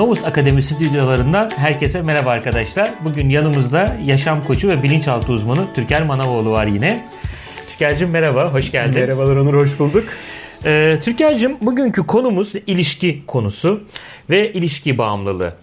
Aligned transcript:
Novus 0.00 0.24
Akademi 0.24 0.62
stüdyolarından 0.62 1.50
herkese 1.56 2.02
merhaba 2.02 2.30
arkadaşlar. 2.30 2.90
Bugün 3.04 3.28
yanımızda 3.28 3.96
yaşam 4.04 4.42
koçu 4.42 4.68
ve 4.68 4.82
bilinçaltı 4.82 5.32
uzmanı 5.32 5.74
Türker 5.74 6.02
Manavoğlu 6.02 6.50
var 6.50 6.66
yine. 6.66 7.04
Türker'cim 7.68 8.10
merhaba, 8.10 8.52
hoş 8.52 8.70
geldin. 8.70 9.00
Merhabalar 9.00 9.36
Onur, 9.36 9.54
hoş 9.54 9.78
bulduk. 9.78 10.04
Ee, 10.64 10.96
Türker'cim 11.02 11.56
bugünkü 11.62 12.06
konumuz 12.06 12.52
ilişki 12.66 13.22
konusu 13.26 13.80
ve 14.30 14.52
ilişki 14.52 14.98
bağımlılığı. 14.98 15.54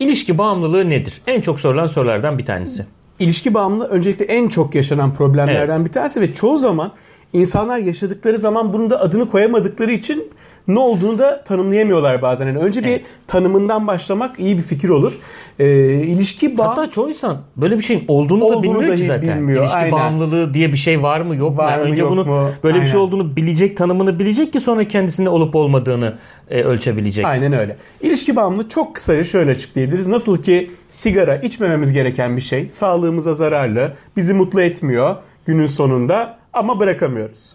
İlişki 0.00 0.38
bağımlılığı 0.38 0.90
nedir? 0.90 1.22
En 1.26 1.40
çok 1.40 1.60
sorulan 1.60 1.86
sorulardan 1.86 2.38
bir 2.38 2.46
tanesi. 2.46 2.86
İlişki 3.18 3.54
bağımlılığı 3.54 3.88
öncelikle 3.88 4.24
en 4.24 4.48
çok 4.48 4.74
yaşanan 4.74 5.14
problemlerden 5.14 5.76
Evet. 5.76 5.86
bir 5.86 5.92
tanesi 5.92 6.20
ve 6.20 6.34
çoğu 6.34 6.58
zaman 6.58 6.92
insanlar 7.32 7.78
yaşadıkları 7.78 8.38
zaman 8.38 8.72
bunun 8.72 8.90
da 8.90 9.00
adını 9.00 9.30
koyamadıkları 9.30 9.92
için 9.92 10.32
ne 10.68 10.78
olduğunu 10.78 11.18
da 11.18 11.44
tanımlayamıyorlar 11.44 12.22
bazen. 12.22 12.46
Yani 12.46 12.58
önce 12.58 12.82
bir 12.84 12.88
Evet. 12.88 13.06
tanımından 13.26 13.86
başlamak 13.86 14.38
iyi 14.40 14.56
bir 14.58 14.62
fikir 14.62 14.88
olur. 14.88 15.18
Ee, 15.58 15.66
ilişki 15.94 16.58
bağ 16.58 16.66
Hatta 16.68 16.90
çoğu 16.90 17.08
insan 17.08 17.38
böyle 17.56 17.76
bir 17.76 17.82
şeyin 17.82 18.04
olduğunu, 18.08 18.40
da 18.40 18.44
Olduğunu 18.44 18.62
bilmiyor 18.62 18.96
ki 18.96 19.06
zaten. 19.06 19.38
bilmiyor, 19.38 19.60
İlişki 19.62 19.76
aynen. 19.76 19.92
bağımlılığı 19.92 20.54
diye 20.54 20.72
bir 20.72 20.76
şey 20.76 21.02
var 21.02 21.20
mı 21.20 21.36
yok 21.36 21.50
mu? 21.50 21.56
Var 21.56 21.72
Yani 21.72 21.84
mı, 21.84 21.90
önce 21.90 22.02
yok 22.02 22.10
bunu 22.10 22.24
mu? 22.24 22.50
böyle 22.64 22.80
bir 22.80 22.84
şey 22.84 22.92
Aynen. 22.92 23.06
olduğunu 23.06 23.36
bilecek, 23.36 23.76
tanımını 23.76 24.18
bilecek 24.18 24.52
ki 24.52 24.60
sonra 24.60 24.84
kendisinde 24.88 25.28
olup 25.28 25.54
olmadığını 25.56 26.14
e, 26.50 26.62
ölçebilecek. 26.62 27.24
Aynen 27.26 27.52
öyle. 27.52 27.76
İlişki 28.00 28.36
bağımlılığı 28.36 28.68
çok 28.68 28.94
kısaca 28.94 29.24
şöyle 29.24 29.50
açıklayabiliriz. 29.50 30.06
Nasıl 30.06 30.42
ki 30.42 30.70
sigara 30.88 31.36
içmememiz 31.36 31.92
gereken 31.92 32.36
bir 32.36 32.42
şey, 32.42 32.68
sağlığımıza 32.70 33.34
zararlı, 33.34 33.92
bizi 34.16 34.34
mutlu 34.34 34.62
etmiyor 34.62 35.16
günün 35.46 35.66
sonunda 35.66 36.38
ama 36.52 36.80
bırakamıyoruz. 36.80 37.52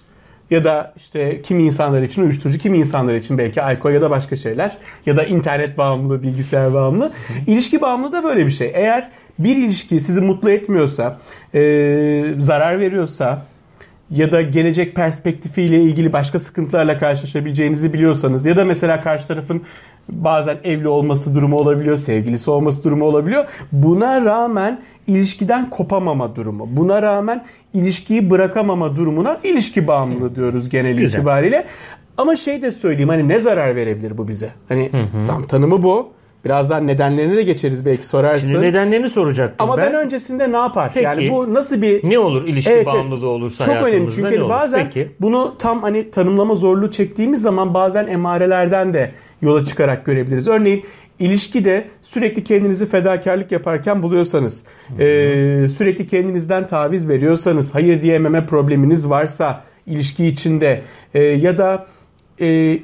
Ya 0.52 0.64
da 0.64 0.94
işte 0.98 1.42
kimi 1.42 1.64
insanlar 1.64 2.02
için 2.02 2.22
uyuşturucu, 2.22 2.60
kimi 2.60 2.78
insanlar 2.78 3.16
için 3.16 3.38
belki 3.38 3.62
alkol 3.62 3.92
ya 3.92 4.02
da 4.02 4.10
başka 4.10 4.36
şeyler 4.36 4.78
ya 5.06 5.18
da 5.18 5.24
internet 5.24 5.78
bağımlılığı, 5.78 6.24
bilgisayar 6.24 6.74
bağımlılığı. 6.74 7.12
İlişki 7.48 7.82
bağımlılığı 7.82 8.14
da 8.14 8.24
böyle 8.24 8.46
bir 8.46 8.52
şey. 8.52 8.72
Eğer 8.74 9.10
bir 9.40 9.58
ilişki 9.58 10.00
sizi 10.00 10.22
mutlu 10.22 10.50
etmiyorsa, 10.50 11.20
e, 11.54 11.60
zarar 12.38 12.80
veriyorsa, 12.80 13.46
ya 14.12 14.32
da 14.32 14.42
gelecek 14.42 14.96
perspektifiyle 14.96 15.82
ilgili 15.82 16.14
başka 16.14 16.40
sıkıntılarla 16.40 16.98
karşılaşabileceğinizi 16.98 17.94
biliyorsanız 17.94 18.46
ya 18.46 18.56
da 18.56 18.66
mesela 18.66 19.02
karşı 19.02 19.28
tarafın 19.28 19.62
bazen 20.10 20.58
evli 20.64 20.88
olması 20.88 21.36
durumu 21.36 21.58
olabiliyor, 21.58 21.98
sevgilisi 21.98 22.52
olması 22.52 22.84
durumu 22.84 23.06
olabiliyor. 23.06 23.46
Buna 23.72 24.26
rağmen 24.26 24.80
ilişkiden 25.08 25.70
kopamama 25.70 26.36
durumu, 26.36 26.68
buna 26.72 27.02
rağmen 27.02 27.46
ilişkiyi 27.74 28.30
bırakamama 28.30 28.96
durumuna 28.96 29.40
ilişki 29.44 29.88
bağımlılığı 29.88 30.36
diyoruz 30.36 30.70
genel 30.70 30.98
Güzel. 30.98 31.18
itibariyle. 31.18 31.66
Ama 32.18 32.36
şey 32.36 32.62
de 32.62 32.72
söyleyeyim 32.72 33.10
hani 33.10 33.28
ne 33.28 33.40
zarar 33.40 33.76
verebilir 33.76 34.18
bu 34.18 34.28
bize? 34.28 34.50
Hani 34.70 34.92
tam 35.28 35.44
tanımı 35.44 35.84
bu. 35.84 36.10
Birazdan 36.46 36.88
nedenlerine 36.88 37.36
de 37.36 37.44
geçeriz 37.44 37.86
belki 37.86 38.06
sorarsın. 38.08 38.50
Şimdi 38.50 38.66
nedenlerini 38.66 39.10
soracaktım 39.10 39.70
Ama 39.70 39.78
ben, 39.78 39.94
ben. 39.94 40.06
öncesinde 40.06 40.52
ne 40.52 40.58
yapar? 40.58 40.92
Peki. 40.94 41.04
Yani 41.04 41.30
bu 41.32 41.54
nasıl 41.54 41.82
bir 41.82 42.10
Ne 42.10 42.20
olur 42.20 42.48
ilişki 42.48 42.72
Evet, 42.72 42.86
bağımlılığı 42.86 43.28
olursa 43.30 43.66
çok 43.66 43.76
önemli 43.88 44.12
çünkü 44.12 44.38
hani 44.38 44.50
bazen 44.50 44.84
Peki. 44.84 45.12
bunu 45.22 45.56
tam 45.60 45.82
hani 45.82 46.12
tanımlama 46.12 46.56
zorluğu 46.56 46.92
çektiğimiz 46.92 47.42
zaman 47.42 47.74
bazen 47.74 48.08
emarelerden 48.08 48.94
de 48.94 49.12
yola 49.42 49.66
çıkarak 49.66 50.06
görebiliriz. 50.06 50.48
Örneğin 50.48 50.84
ilişkide 51.20 51.86
sürekli 52.02 52.44
kendinizi 52.44 52.86
fedakarlık 52.86 53.52
yaparken 53.52 54.04
buluyorsanız, 54.04 54.64
e, 55.00 55.06
sürekli 55.78 56.08
kendinizden 56.08 56.68
taviz 56.68 57.10
veriyorsanız, 57.10 57.76
hayır 57.76 58.02
diyememe 58.02 58.46
probleminiz 58.46 59.10
varsa 59.10 59.64
ilişki 59.88 60.26
içinde 60.26 60.82
e, 61.14 61.24
ya 61.24 61.58
da 61.58 61.86
e, 62.42 62.80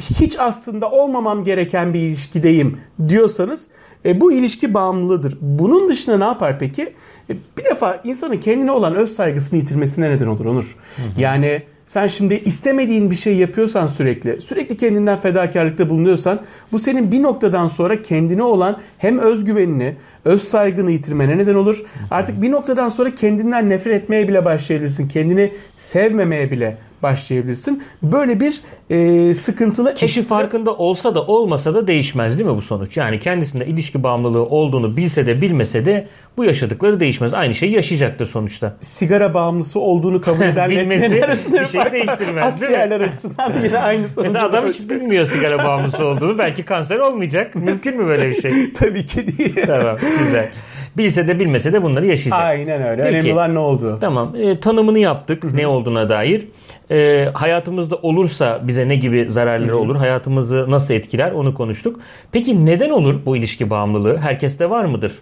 hiç 0.00 0.38
aslında 0.38 0.90
olmamam 0.90 1.44
gereken 1.44 1.94
bir 1.94 2.00
ilişkideyim 2.00 2.80
diyorsanız 3.08 3.66
e, 4.04 4.20
bu 4.20 4.32
ilişki 4.32 4.74
bağımlılığıdır. 4.74 5.38
Bunun 5.40 5.88
dışında 5.88 6.18
ne 6.18 6.24
yapar 6.24 6.58
peki? 6.58 6.94
E, 7.30 7.36
bir 7.58 7.64
defa 7.64 8.00
insanın 8.04 8.36
kendine 8.36 8.72
olan 8.72 8.94
öz 8.94 9.12
saygısını 9.12 9.58
yitirmesine 9.58 10.10
neden 10.10 10.26
olur 10.26 10.44
Onur. 10.44 10.76
Yani 11.18 11.62
sen 11.86 12.06
şimdi 12.06 12.34
istemediğin 12.34 13.10
bir 13.10 13.16
şey 13.16 13.36
yapıyorsan 13.36 13.86
sürekli, 13.86 14.40
sürekli 14.40 14.76
kendinden 14.76 15.18
fedakarlıkta 15.18 15.90
bulunuyorsan 15.90 16.40
bu 16.72 16.78
senin 16.78 17.12
bir 17.12 17.22
noktadan 17.22 17.68
sonra 17.68 18.02
kendine 18.02 18.42
olan 18.42 18.78
hem 18.98 19.18
özgüvenini, 19.18 19.96
öz 20.24 20.42
saygını 20.42 20.90
yitirmene 20.90 21.38
neden 21.38 21.54
olur. 21.54 21.84
Artık 22.10 22.42
bir 22.42 22.50
noktadan 22.50 22.88
sonra 22.88 23.14
kendinden 23.14 23.70
nefret 23.70 24.02
etmeye 24.02 24.28
bile 24.28 24.44
başlayabilirsin. 24.44 25.08
Kendini 25.08 25.52
sevmemeye 25.78 26.50
bile 26.50 26.76
başlayabilirsin. 27.02 27.82
Böyle 28.02 28.40
bir 28.40 28.60
e, 28.90 29.34
sıkıntılı 29.34 29.94
Kişi 29.94 30.20
ekstra- 30.20 30.28
farkında 30.28 30.74
olsa 30.76 31.14
da 31.14 31.26
olmasa 31.26 31.74
da 31.74 31.86
değişmez 31.86 32.38
değil 32.38 32.50
mi 32.50 32.56
bu 32.56 32.62
sonuç? 32.62 32.96
Yani 32.96 33.20
kendisinde 33.20 33.66
ilişki 33.66 34.02
bağımlılığı 34.02 34.46
olduğunu 34.46 34.96
bilse 34.96 35.26
de 35.26 35.40
bilmese 35.42 35.86
de 35.86 36.06
bu 36.36 36.44
yaşadıkları 36.44 37.00
değişmez. 37.00 37.34
Aynı 37.34 37.54
şeyi 37.54 37.72
yaşayacaktır 37.72 38.26
sonuçta. 38.26 38.76
sigara 38.80 39.34
bağımlısı 39.34 39.80
olduğunu 39.80 40.20
kabul 40.20 40.42
eden 40.44 40.70
Bilmesi 40.70 41.24
arasında 41.24 41.60
bir 41.60 41.66
şey 41.66 41.80
fark 41.80 41.92
değiştirmez? 41.92 42.44
Akciğerler 42.44 43.00
açısından 43.00 43.62
yine 43.64 43.78
aynı 43.78 44.08
sonucu 44.08 44.32
Mesela 44.32 44.48
adam 44.48 44.66
hiç 44.66 44.88
bilmiyor 44.90 45.26
sigara 45.26 45.58
bağımlısı 45.58 46.04
olduğunu. 46.06 46.38
Belki 46.38 46.62
kanser 46.64 46.98
olmayacak. 46.98 47.54
Mümkün 47.54 47.96
mü 47.96 48.06
böyle 48.06 48.30
bir 48.30 48.42
şey? 48.42 48.72
Tabii 48.72 49.06
ki 49.06 49.38
değil. 49.38 49.54
tamam 49.66 49.96
güzel. 50.18 50.50
Bilse 50.96 51.28
de 51.28 51.38
bilmese 51.38 51.72
de 51.72 51.82
bunları 51.82 52.06
yaşayacak. 52.06 52.40
Aynen 52.40 52.82
öyle. 52.82 53.02
Peki. 53.02 53.16
Önemli 53.16 53.32
olan 53.32 53.54
ne 53.54 53.58
oldu? 53.58 53.98
Tamam 54.00 54.36
e, 54.36 54.60
tanımını 54.60 54.98
yaptık 54.98 55.54
ne 55.54 55.66
olduğuna 55.66 56.08
dair. 56.08 56.48
E, 56.90 57.28
hayatımızda 57.34 57.96
olursa 57.96 58.60
bize 58.62 58.88
ne 58.88 58.96
gibi 58.96 59.30
zararları 59.30 59.78
olur? 59.78 59.96
Hayatımızı 59.96 60.70
nasıl 60.70 60.94
etkiler 60.94 61.32
onu 61.32 61.54
konuştuk. 61.54 62.00
Peki 62.32 62.66
neden 62.66 62.90
olur 62.90 63.14
bu 63.26 63.36
ilişki 63.36 63.70
bağımlılığı? 63.70 64.18
Herkeste 64.18 64.70
var 64.70 64.84
mıdır? 64.84 65.12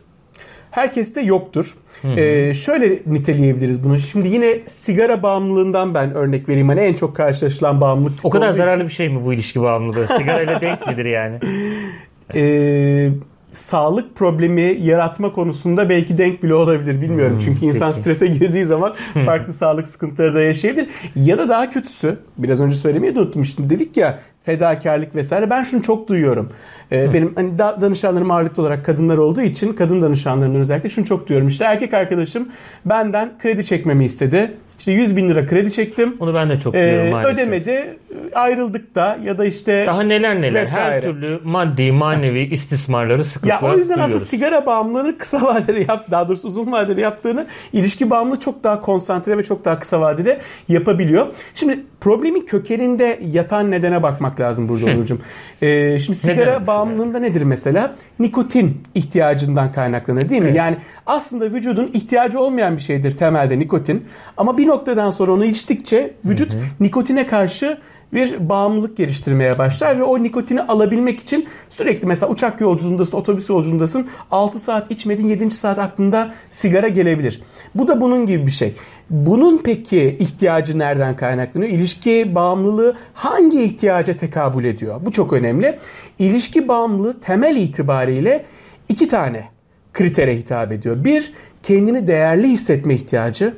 Herkeste 0.71 1.21
yoktur. 1.21 1.75
Ee, 2.05 2.55
şöyle 2.55 3.03
niteleyebiliriz 3.06 3.85
bunu. 3.85 3.99
Şimdi 3.99 4.29
yine 4.29 4.59
sigara 4.67 5.23
bağımlılığından 5.23 5.95
ben 5.95 6.15
örnek 6.15 6.49
vereyim. 6.49 6.69
Hani 6.69 6.81
en 6.81 6.95
çok 6.95 7.17
karşılaşılan 7.17 7.81
bağımlılık. 7.81 8.19
O 8.25 8.31
kadar 8.31 8.50
zararlı 8.50 8.85
bir 8.85 8.93
şey 8.93 9.09
mi 9.09 9.25
bu 9.25 9.33
ilişki 9.33 9.62
bağımlılığı? 9.62 10.06
Sigarayla 10.06 10.61
denk 10.61 10.87
midir 10.87 11.05
yani? 11.05 11.39
e, 12.35 13.11
sağlık 13.59 14.17
problemi 14.17 14.77
yaratma 14.81 15.33
konusunda 15.33 15.89
belki 15.89 16.19
denk 16.19 16.43
bile 16.43 16.55
olabilir 16.55 17.03
bilmiyorum. 17.03 17.35
Hmm, 17.35 17.45
Çünkü 17.45 17.67
insan 17.67 17.91
peki. 17.91 18.01
strese 18.01 18.27
girdiği 18.27 18.65
zaman 18.65 18.95
farklı 19.25 19.53
sağlık 19.53 19.89
sıkıntıları 19.89 20.35
da 20.35 20.41
yaşayabilir. 20.41 20.89
Ya 21.17 21.39
da 21.39 21.49
daha 21.49 21.71
kötüsü 21.71 22.19
biraz 22.39 22.61
önce 22.61 22.75
söylemeyi 22.77 23.15
de 23.15 23.21
unuttum. 23.21 23.45
Şimdi 23.45 23.71
dedik 23.71 23.97
ya 23.97 24.19
fedakarlık 24.43 25.15
vesaire 25.15 25.51
ben 25.51 25.63
şunu 25.63 25.83
çok 25.83 26.09
duyuyorum. 26.09 26.53
Ee, 26.93 27.15
benim 27.15 27.33
hani 27.35 27.59
da, 27.59 27.79
danışanlarım 27.81 28.31
ağırlıklı 28.31 28.63
olarak 28.63 28.85
kadınlar 28.85 29.17
olduğu 29.17 29.41
için 29.41 29.73
kadın 29.73 30.01
danışanlarımdan 30.01 30.61
özellikle 30.61 30.89
şunu 30.89 31.05
çok 31.05 31.29
duyuyorum. 31.29 31.49
İşte 31.49 31.65
erkek 31.65 31.95
arkadaşım 31.95 32.49
benden 32.85 33.33
kredi 33.39 33.65
çekmemi 33.65 34.05
istedi. 34.05 34.53
İşte 34.78 34.93
100 34.93 35.16
bin 35.16 35.28
lira 35.28 35.47
kredi 35.47 35.72
çektim. 35.72 36.16
Onu 36.21 36.34
ben 36.34 36.50
de 36.50 36.59
çok 36.59 36.75
Ee, 36.75 36.78
duyuyorum 36.78 37.11
maalesef. 37.11 37.34
ödemedi. 37.34 37.99
Ayrıldık 38.34 38.94
da 38.94 39.19
ya 39.25 39.39
da 39.39 39.44
işte 39.44 39.84
Daha 39.87 40.03
neler 40.03 40.41
neler. 40.43 40.61
Her 40.61 40.66
Vesaire. 40.66 41.00
türlü 41.06 41.41
maddi, 41.44 41.93
manevi 41.93 42.41
istismarları 42.41 43.19
Ya 43.19 43.25
sıklıkla 43.25 43.61
o 43.62 43.77
yüzden 43.78 43.94
aslında 43.94 44.06
duyuyoruz. 44.06 44.28
sigara 44.28 44.67
bağımlılığını 44.67 45.19
kısa 45.19 45.43
vadeli 45.47 45.87
yap, 45.88 46.06
daha 46.11 46.28
doğrusu 46.28 46.49
uzun 46.49 46.72
vadeli 46.72 47.00
yaptığını 47.00 47.47
ilişki 47.72 48.11
bağımlılığı 48.11 48.41
çok 48.41 48.65
daha 48.65 48.81
konsantre 48.81 49.38
ve 49.38 49.43
çok 49.43 49.65
daha 49.65 49.78
kısa 49.78 50.00
vadede 50.00 50.41
yapabiliyor. 50.69 51.27
Şimdi 51.55 51.81
problemin 52.00 52.41
kökeninde 52.47 53.19
yatan 53.33 53.71
nedene 53.71 54.03
bakmak 54.03 54.41
lazım 54.41 54.69
burada 54.69 54.87
Onurcuğum. 54.87 55.19
Ee, 55.62 55.99
şimdi 55.99 56.19
sigara 56.19 56.37
mesela? 56.47 56.67
bağımlılığında 56.67 57.19
nedir 57.19 57.43
mesela? 57.43 57.94
Nikotin 58.19 58.83
ihtiyacından 58.94 59.72
kaynaklanır 59.72 60.28
değil 60.31 60.43
mi? 60.43 60.47
Evet. 60.49 60.56
Yani 60.59 60.77
aslında 61.06 61.44
vücudun 61.44 61.91
ihtiyacı 61.94 62.41
olmayan 62.41 62.77
bir 62.77 62.83
şeydir 62.83 63.17
temelde 63.17 63.59
nikotin. 63.59 64.05
Ama 64.37 64.59
bir 64.59 64.68
noktadan 64.69 65.11
sonra 65.11 65.33
onu 65.33 65.45
içtikçe 65.45 66.15
vücut 66.25 66.56
nikotine 66.81 67.27
karşı 67.27 67.79
bir 68.12 68.49
bağımlılık 68.49 68.97
geliştirmeye 68.97 69.59
başlar 69.59 69.99
ve 69.99 70.03
o 70.03 70.23
nikotini 70.23 70.62
alabilmek 70.62 71.21
için 71.21 71.49
sürekli 71.71 72.06
mesela 72.06 72.33
uçak 72.33 72.61
yolculuğundasın, 72.61 73.17
otobüs 73.17 73.49
yolculuğundasın 73.49 74.09
6 74.31 74.59
saat 74.59 74.91
içmedin 74.91 75.26
7. 75.26 75.50
saat 75.50 75.79
aklında 75.79 76.35
sigara 76.50 76.88
gelebilir. 76.88 77.43
Bu 77.75 77.88
da 77.88 78.00
bunun 78.00 78.26
gibi 78.26 78.47
bir 78.47 78.50
şey. 78.50 78.75
Bunun 79.11 79.61
peki 79.65 80.17
ihtiyacı 80.20 80.79
nereden 80.79 81.17
kaynaklanıyor? 81.17 81.73
İlişki 81.73 82.35
bağımlılığı 82.35 82.97
hangi 83.15 83.62
ihtiyaca 83.62 84.17
tekabül 84.17 84.65
ediyor? 84.65 85.00
Bu 85.05 85.12
çok 85.12 85.32
önemli. 85.32 85.79
İlişki 86.19 86.69
bağımlılığı 86.69 87.20
temel 87.20 87.56
itibariyle 87.56 88.44
iki 88.88 89.09
tane 89.09 89.49
kritere 89.93 90.37
hitap 90.37 90.73
ediyor. 90.73 91.05
Bir, 91.05 91.32
kendini 91.62 92.06
değerli 92.06 92.49
hissetme 92.49 92.94
ihtiyacı. 92.94 93.55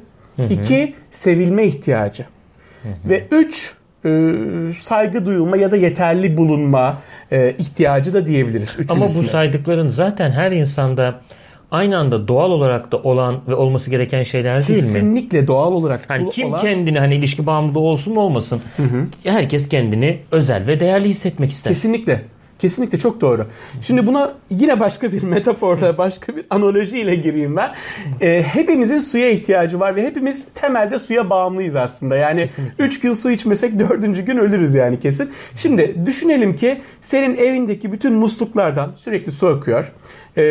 İki, 0.51 0.95
sevilme 1.11 1.65
ihtiyacı. 1.65 2.25
Ve 3.05 3.25
üç, 3.31 3.75
e, 4.05 4.09
saygı 4.81 5.27
duyulma 5.27 5.57
ya 5.57 5.71
da 5.71 5.77
yeterli 5.77 6.37
bulunma 6.37 6.99
e, 7.33 7.55
ihtiyacı 7.59 8.15
da 8.15 8.27
diyebiliriz. 8.27 8.77
Ama 8.89 9.01
bu 9.01 9.05
Üçüncüsüne. 9.05 9.29
saydıkların 9.33 9.89
zaten 9.89 10.31
her 10.31 10.53
insanda 10.53 11.21
aynı 11.71 11.99
anda 11.99 12.29
doğal 12.29 12.51
olarak 12.51 12.93
da 12.93 12.97
olan 12.97 13.41
ve 13.49 13.55
olması 13.55 13.91
gereken 13.91 14.23
şeyler 14.23 14.69
değil 14.69 14.79
mi? 14.79 14.85
kesinlikle 14.85 15.47
doğal 15.47 15.73
olarak 15.73 16.01
Hani 16.09 16.27
bu 16.27 16.31
kim 16.31 16.49
olan- 16.49 16.61
kendini 16.61 16.99
hani 16.99 17.15
ilişki 17.15 17.47
bağımlılığı 17.47 17.79
olsun 17.81 18.17
olmasın 18.17 18.61
herkes 19.25 19.69
kendini 19.69 20.19
özel 20.31 20.67
ve 20.67 20.81
değerli 20.81 21.09
hissetmek 21.09 21.51
ister. 21.51 21.73
Kesinlikle. 21.73 22.23
Kesinlikle 22.61 22.99
çok 22.99 23.21
doğru. 23.21 23.47
Şimdi 23.83 24.07
buna 24.07 24.33
yine 24.51 24.81
başka 24.81 25.13
bir 25.13 25.23
metaforla, 25.37 25.99
başka 25.99 26.37
bir 26.37 26.45
analojiyle 26.51 27.15
gireyim 27.15 27.57
ben. 27.57 27.75
E, 28.21 28.43
hepimizin 28.43 29.01
suya 29.01 29.31
ihtiyacı 29.31 29.81
var 29.81 29.97
ve 29.97 30.03
hepimiz 30.03 30.49
temelde 30.55 30.99
suya 30.99 31.31
bağımlıyız 31.31 31.77
aslında. 31.77 32.17
Yani 32.17 32.47
3 32.79 33.01
gün 33.01 33.13
su 33.13 33.31
içmesek 33.31 33.79
4. 33.79 34.27
gün 34.27 34.39
ölürüz 34.39 34.75
yani 34.75 35.01
kesin. 35.01 35.31
Şimdi 35.57 36.07
düşünelim 36.07 36.57
ki 36.57 36.81
senin 37.03 37.37
evindeki 37.37 37.93
bütün 37.93 38.13
musluklardan 38.13 38.93
sürekli 38.97 39.33
su 39.33 39.47
akıyor. 39.47 39.93
E, 40.37 40.43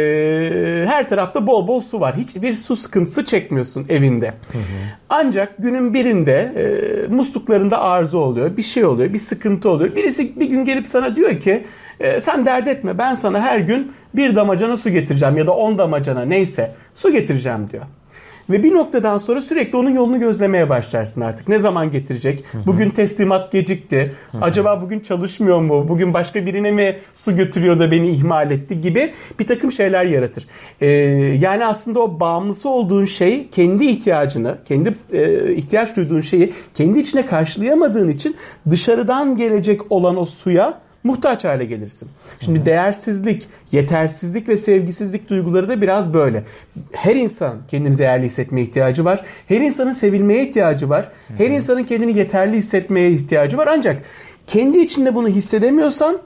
her 0.89 1.09
tarafta 1.09 1.47
bol 1.47 1.67
bol 1.67 1.81
su 1.81 1.99
var. 1.99 2.17
Hiçbir 2.17 2.53
su 2.53 2.75
sıkıntısı 2.75 3.25
çekmiyorsun 3.25 3.85
evinde. 3.89 4.27
Hı 4.27 4.57
hı. 4.57 4.61
Ancak 5.09 5.55
günün 5.59 5.93
birinde 5.93 6.33
e, 6.33 7.07
musluklarında 7.07 7.81
arıza 7.81 8.17
oluyor. 8.17 8.57
Bir 8.57 8.61
şey 8.61 8.85
oluyor. 8.85 9.13
Bir 9.13 9.19
sıkıntı 9.19 9.69
oluyor. 9.69 9.95
Birisi 9.95 10.39
bir 10.39 10.49
gün 10.49 10.65
gelip 10.65 10.87
sana 10.87 11.15
diyor 11.15 11.39
ki 11.39 11.65
e, 11.99 12.21
sen 12.21 12.45
dert 12.45 12.67
etme 12.67 12.97
ben 12.97 13.15
sana 13.15 13.41
her 13.41 13.59
gün 13.59 13.91
bir 14.13 14.35
damacana 14.35 14.77
su 14.77 14.89
getireceğim 14.89 15.37
ya 15.37 15.47
da 15.47 15.51
on 15.51 15.77
damacana 15.77 16.21
neyse 16.25 16.71
su 16.95 17.11
getireceğim 17.11 17.69
diyor. 17.71 17.83
Ve 18.49 18.63
bir 18.63 18.73
noktadan 18.73 19.17
sonra 19.17 19.41
sürekli 19.41 19.77
onun 19.77 19.89
yolunu 19.89 20.19
gözlemeye 20.19 20.69
başlarsın 20.69 21.21
artık. 21.21 21.47
Ne 21.47 21.59
zaman 21.59 21.91
getirecek? 21.91 22.43
Bugün 22.65 22.89
teslimat 22.89 23.51
gecikti. 23.51 24.15
Acaba 24.41 24.81
bugün 24.81 24.99
çalışmıyor 24.99 25.61
mu? 25.61 25.87
Bugün 25.87 26.13
başka 26.13 26.45
birine 26.45 26.71
mi 26.71 26.97
su 27.15 27.35
götürüyor 27.35 27.79
da 27.79 27.91
beni 27.91 28.09
ihmal 28.09 28.51
etti 28.51 28.81
gibi 28.81 29.13
bir 29.39 29.47
takım 29.47 29.71
şeyler 29.71 30.05
yaratır. 30.05 30.47
Ee, 30.81 30.87
yani 31.41 31.65
aslında 31.65 31.99
o 31.99 32.19
bağımlısı 32.19 32.69
olduğun 32.69 33.05
şey 33.05 33.49
kendi 33.49 33.85
ihtiyacını, 33.85 34.57
kendi 34.65 34.95
e, 35.11 35.53
ihtiyaç 35.53 35.95
duyduğun 35.95 36.21
şeyi 36.21 36.53
kendi 36.73 36.99
içine 36.99 37.25
karşılayamadığın 37.25 38.07
için 38.07 38.35
dışarıdan 38.69 39.37
gelecek 39.37 39.91
olan 39.91 40.17
o 40.17 40.25
suya 40.25 40.79
muhtaç 41.03 41.43
hale 41.43 41.65
gelirsin. 41.65 42.09
Şimdi 42.39 42.65
değersizlik, 42.65 43.47
yetersizlik 43.71 44.49
ve 44.49 44.57
sevgisizlik 44.57 45.29
duyguları 45.29 45.69
da 45.69 45.81
biraz 45.81 46.13
böyle. 46.13 46.43
Her 46.91 47.15
insan 47.15 47.57
kendini 47.67 47.97
değerli 47.97 48.25
hissetmeye 48.25 48.63
ihtiyacı 48.63 49.05
var. 49.05 49.25
Her 49.47 49.61
insanın 49.61 49.91
sevilmeye 49.91 50.47
ihtiyacı 50.47 50.89
var. 50.89 51.09
Her 51.37 51.49
insanın 51.49 51.83
kendini 51.83 52.17
yeterli 52.17 52.57
hissetmeye 52.57 53.11
ihtiyacı 53.11 53.57
var. 53.57 53.67
Ancak 53.67 54.01
kendi 54.47 54.77
içinde 54.79 55.15
bunu 55.15 55.27
hissedemiyorsan 55.27 56.19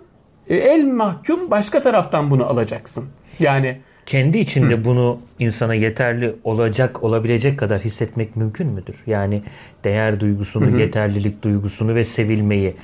e, 0.48 0.56
el 0.56 0.86
mahkum 0.86 1.52
başka 1.52 1.82
taraftan 1.82 2.32
bunu 2.32 2.46
alacaksın. 2.46 3.06
Yani 3.40 3.78
kendi 4.06 4.38
içinde 4.38 4.74
Hı. 4.74 4.86
bunu 4.86 5.20
insana 5.40 5.74
yeterli 5.74 6.36
olacak 6.44 7.04
olabilecek 7.04 7.60
kadar 7.60 7.80
hissetmek 7.80 8.36
mümkün 8.36 8.68
müdür? 8.68 8.96
Yani 9.08 9.44
değer 9.84 10.20
duygusunu, 10.20 10.72
Hı. 10.72 10.80
yeterlilik 10.80 11.44
duygusunu 11.44 11.96
ve 11.96 12.06
sevilmeyi 12.06 12.76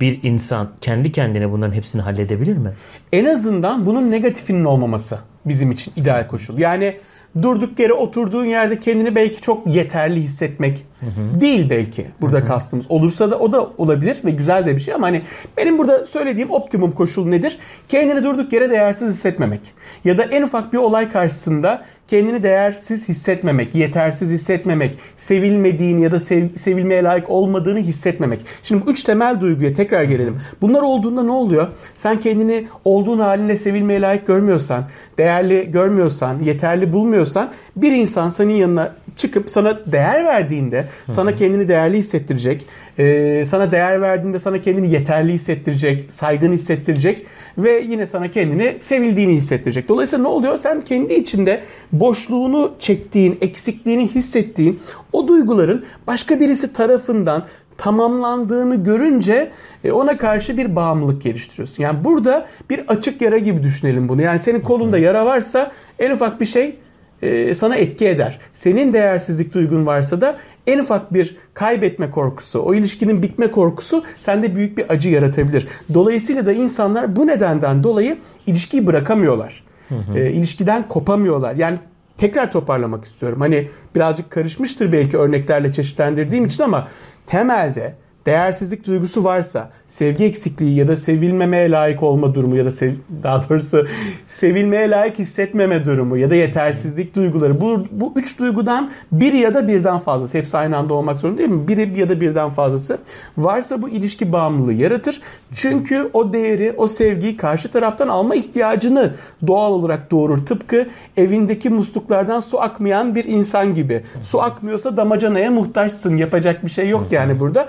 bir 0.00 0.22
insan 0.22 0.70
kendi 0.80 1.12
kendine 1.12 1.52
bunların 1.52 1.72
hepsini 1.72 2.02
halledebilir 2.02 2.56
mi? 2.56 2.72
En 3.12 3.24
azından 3.24 3.86
bunun 3.86 4.10
negatifinin 4.10 4.64
olmaması 4.64 5.18
bizim 5.44 5.70
için 5.70 5.92
ideal 5.96 6.28
koşul. 6.28 6.58
Yani 6.58 6.96
durduk 7.42 7.80
yere 7.80 7.92
oturduğun 7.92 8.44
yerde 8.44 8.78
kendini 8.78 9.14
belki 9.14 9.40
çok 9.40 9.66
yeterli 9.66 10.20
hissetmek 10.20 10.86
hı 11.00 11.06
hı. 11.06 11.40
değil 11.40 11.70
belki 11.70 12.06
burada 12.20 12.38
hı 12.38 12.42
hı. 12.42 12.46
kastımız. 12.46 12.86
Olursa 12.88 13.30
da 13.30 13.38
o 13.38 13.52
da 13.52 13.70
olabilir 13.78 14.18
ve 14.24 14.30
güzel 14.30 14.66
de 14.66 14.76
bir 14.76 14.80
şey 14.80 14.94
ama 14.94 15.06
hani 15.06 15.22
benim 15.56 15.78
burada 15.78 16.06
söylediğim 16.06 16.50
optimum 16.50 16.92
koşul 16.92 17.28
nedir? 17.28 17.58
Kendini 17.88 18.24
durduk 18.24 18.52
yere 18.52 18.70
değersiz 18.70 19.10
hissetmemek. 19.10 19.60
Ya 20.04 20.18
da 20.18 20.24
en 20.24 20.42
ufak 20.42 20.72
bir 20.72 20.78
olay 20.78 21.08
karşısında 21.08 21.84
kendini 22.08 22.42
değersiz 22.42 23.08
hissetmemek, 23.08 23.74
yetersiz 23.74 24.30
hissetmemek, 24.30 24.98
sevilmediğini 25.16 26.02
ya 26.02 26.12
da 26.12 26.20
sev, 26.20 26.56
sevilmeye 26.56 27.02
layık 27.02 27.30
olmadığını 27.30 27.78
hissetmemek. 27.78 28.40
Şimdi 28.62 28.86
bu 28.86 28.90
üç 28.90 29.02
temel 29.02 29.40
duyguya 29.40 29.72
tekrar 29.72 30.02
gelelim. 30.02 30.40
Bunlar 30.60 30.82
olduğunda 30.82 31.22
ne 31.22 31.32
oluyor? 31.32 31.68
Sen 31.96 32.20
kendini 32.20 32.68
olduğun 32.84 33.18
haline 33.18 33.56
sevilmeye 33.56 34.00
layık 34.00 34.26
görmüyorsan, 34.26 34.84
değerli 35.18 35.70
görmüyorsan, 35.72 36.42
yeterli 36.42 36.92
bulmuyorsan 36.92 37.52
bir 37.76 37.92
insan 37.92 38.28
senin 38.28 38.54
yanına 38.54 38.94
çıkıp 39.18 39.50
sana 39.50 39.92
değer 39.92 40.24
verdiğinde, 40.24 40.86
sana 41.08 41.34
kendini 41.34 41.68
değerli 41.68 41.98
hissettirecek, 41.98 42.66
e, 42.98 43.44
sana 43.44 43.70
değer 43.70 44.02
verdiğinde 44.02 44.38
sana 44.38 44.60
kendini 44.60 44.90
yeterli 44.90 45.32
hissettirecek, 45.32 46.12
saygın 46.12 46.52
hissettirecek 46.52 47.26
ve 47.58 47.84
yine 47.88 48.06
sana 48.06 48.30
kendini 48.30 48.76
sevildiğini 48.80 49.34
hissettirecek. 49.34 49.88
Dolayısıyla 49.88 50.22
ne 50.22 50.28
oluyor? 50.28 50.56
Sen 50.56 50.80
kendi 50.80 51.14
içinde 51.14 51.62
boşluğunu 51.92 52.74
çektiğin, 52.78 53.38
eksikliğini 53.40 54.08
hissettiğin 54.08 54.80
o 55.12 55.28
duyguların 55.28 55.84
başka 56.06 56.40
birisi 56.40 56.72
tarafından 56.72 57.44
tamamlandığını 57.78 58.84
görünce 58.84 59.50
e, 59.84 59.92
ona 59.92 60.16
karşı 60.16 60.56
bir 60.56 60.76
bağımlılık 60.76 61.22
geliştiriyorsun. 61.22 61.82
Yani 61.82 62.04
burada 62.04 62.46
bir 62.70 62.88
açık 62.88 63.22
yara 63.22 63.38
gibi 63.38 63.62
düşünelim 63.62 64.08
bunu. 64.08 64.22
Yani 64.22 64.38
senin 64.38 64.60
kolunda 64.60 64.98
yara 64.98 65.26
varsa 65.26 65.72
en 65.98 66.10
ufak 66.10 66.40
bir 66.40 66.46
şey 66.46 66.76
e, 67.22 67.54
sana 67.54 67.76
etki 67.76 68.08
eder. 68.08 68.38
Senin 68.52 68.92
değersizlik 68.92 69.54
duygun 69.54 69.86
varsa 69.86 70.20
da 70.20 70.36
en 70.66 70.78
ufak 70.78 71.14
bir 71.14 71.36
kaybetme 71.54 72.10
korkusu, 72.10 72.60
o 72.60 72.74
ilişkinin 72.74 73.22
bitme 73.22 73.50
korkusu 73.50 74.04
sende 74.18 74.56
büyük 74.56 74.78
bir 74.78 74.90
acı 74.90 75.10
yaratabilir. 75.10 75.68
Dolayısıyla 75.94 76.46
da 76.46 76.52
insanlar 76.52 77.16
bu 77.16 77.26
nedenden 77.26 77.82
dolayı 77.82 78.18
ilişkiyi 78.46 78.86
bırakamıyorlar. 78.86 79.64
Hı 79.88 79.94
hı. 79.94 80.18
E, 80.18 80.32
ilişkiden 80.32 80.88
kopamıyorlar. 80.88 81.54
Yani 81.54 81.78
tekrar 82.18 82.52
toparlamak 82.52 83.04
istiyorum. 83.04 83.40
Hani 83.40 83.68
birazcık 83.94 84.30
karışmıştır 84.30 84.92
belki 84.92 85.18
örneklerle 85.18 85.72
çeşitlendirdiğim 85.72 86.44
için 86.44 86.62
ama 86.62 86.88
temelde 87.26 87.94
değersizlik 88.28 88.86
duygusu 88.86 89.24
varsa, 89.24 89.70
sevgi 89.86 90.24
eksikliği 90.24 90.76
ya 90.76 90.88
da 90.88 90.96
sevilmemeye 90.96 91.70
layık 91.70 92.02
olma 92.02 92.34
durumu 92.34 92.56
ya 92.56 92.64
da 92.64 92.70
sev, 92.70 92.92
daha 93.22 93.48
doğrusu 93.48 93.86
sevilmeye 94.28 94.90
layık 94.90 95.18
hissetmeme 95.18 95.84
durumu 95.84 96.16
ya 96.16 96.30
da 96.30 96.34
yetersizlik 96.34 97.16
duyguları 97.16 97.60
bu, 97.60 97.86
bu 97.90 98.12
üç 98.16 98.38
duygudan 98.38 98.90
biri 99.12 99.38
ya 99.38 99.54
da 99.54 99.68
birden 99.68 99.98
fazlası 99.98 100.38
hepsi 100.38 100.56
aynı 100.56 100.76
anda 100.76 100.94
olmak 100.94 101.18
zorunda 101.18 101.38
değil 101.38 101.50
mi? 101.50 101.68
Biri 101.68 102.00
ya 102.00 102.08
da 102.08 102.20
birden 102.20 102.50
fazlası 102.50 102.98
varsa 103.38 103.82
bu 103.82 103.88
ilişki 103.88 104.32
bağımlılığı 104.32 104.72
yaratır. 104.72 105.20
Çünkü 105.52 106.10
o 106.12 106.32
değeri, 106.32 106.74
o 106.76 106.86
sevgiyi 106.86 107.36
karşı 107.36 107.70
taraftan 107.70 108.08
alma 108.08 108.34
ihtiyacını 108.34 109.14
doğal 109.46 109.72
olarak 109.72 110.10
doğurur. 110.10 110.46
Tıpkı 110.46 110.86
evindeki 111.16 111.70
musluklardan 111.70 112.40
su 112.40 112.60
akmayan 112.60 113.14
bir 113.14 113.24
insan 113.24 113.74
gibi. 113.74 114.02
Su 114.22 114.42
akmıyorsa 114.42 114.96
damacanaya 114.96 115.50
muhtaçsın. 115.50 116.16
Yapacak 116.16 116.64
bir 116.64 116.70
şey 116.70 116.88
yok 116.88 117.06
yani 117.10 117.40
burada. 117.40 117.68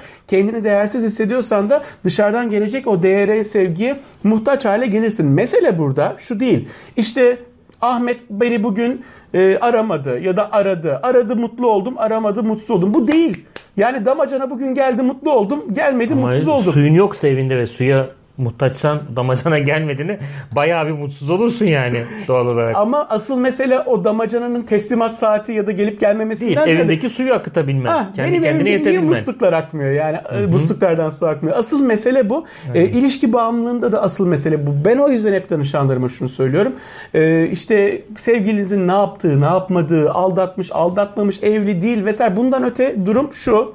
Kendini 0.49 0.63
değersiz 0.63 1.03
hissediyorsan 1.03 1.69
da 1.69 1.83
dışarıdan 2.03 2.49
gelecek 2.49 2.87
o 2.87 3.03
değere, 3.03 3.43
sevgiye 3.43 3.99
muhtaç 4.23 4.65
hale 4.65 4.85
gelirsin. 4.87 5.25
Mesele 5.25 5.77
burada 5.77 6.15
şu 6.17 6.39
değil. 6.39 6.67
İşte 6.97 7.37
Ahmet 7.81 8.19
beni 8.29 8.63
bugün 8.63 9.01
e, 9.33 9.57
aramadı 9.57 10.19
ya 10.19 10.37
da 10.37 10.51
aradı. 10.51 10.99
Aradı 11.03 11.35
mutlu 11.35 11.69
oldum, 11.69 11.93
aramadı 11.97 12.43
mutsuz 12.43 12.69
oldum. 12.69 12.93
Bu 12.93 13.07
değil. 13.07 13.45
Yani 13.77 14.05
damacana 14.05 14.49
bugün 14.49 14.73
geldi 14.73 15.01
mutlu 15.01 15.31
oldum, 15.31 15.73
gelmedi 15.73 16.13
Ama 16.13 16.27
mutsuz 16.27 16.47
oldum. 16.47 16.73
Suyun 16.73 16.93
yoksa 16.93 17.27
evinde 17.27 17.57
ve 17.57 17.67
suya 17.67 18.07
muhtaçsan 18.39 18.99
damacana 19.15 19.59
gelmediğini 19.59 20.19
bayağı 20.51 20.87
bir 20.87 20.91
mutsuz 20.91 21.29
olursun 21.29 21.65
yani 21.65 22.03
doğal 22.27 22.47
olarak. 22.47 22.75
Ama 22.75 23.07
asıl 23.09 23.39
mesele 23.39 23.79
o 23.79 24.03
damacananın 24.03 24.61
teslimat 24.61 25.17
saati 25.17 25.51
ya 25.51 25.67
da 25.67 25.71
gelip 25.71 25.99
gelmemesinden 25.99 26.65
Değil, 26.65 26.77
evindeki 26.77 27.03
de... 27.03 27.09
suyu 27.09 27.33
akıtabilmen. 27.33 27.89
Ha, 27.89 28.11
Kendi 28.15 28.31
benim 28.31 28.43
kendine 28.43 28.69
evimde 28.69 28.89
niye 28.89 29.01
musluklar 29.01 29.53
akmıyor 29.53 29.91
yani 29.91 30.17
Hı-hı. 30.17 30.47
musluklardan 30.47 31.09
su 31.09 31.27
akmıyor. 31.27 31.57
Asıl 31.57 31.81
mesele 31.81 32.29
bu. 32.29 32.45
E, 32.75 32.85
ilişki 32.85 33.33
bağımlılığında 33.33 33.91
da 33.91 34.01
asıl 34.01 34.27
mesele 34.27 34.67
bu. 34.67 34.71
Ben 34.85 34.97
o 34.97 35.09
yüzden 35.09 35.33
hep 35.33 35.49
danışanlarıma 35.49 36.09
şunu 36.09 36.29
söylüyorum. 36.29 36.73
E, 37.13 37.47
işte 37.47 38.01
sevgilinizin 38.17 38.87
ne 38.87 38.91
yaptığı, 38.91 39.41
ne 39.41 39.45
yapmadığı, 39.45 40.11
aldatmış, 40.11 40.71
aldatmamış, 40.71 41.43
evli 41.43 41.81
değil 41.81 42.05
vesaire 42.05 42.35
bundan 42.35 42.63
öte 42.63 42.95
durum 43.05 43.33
şu. 43.33 43.73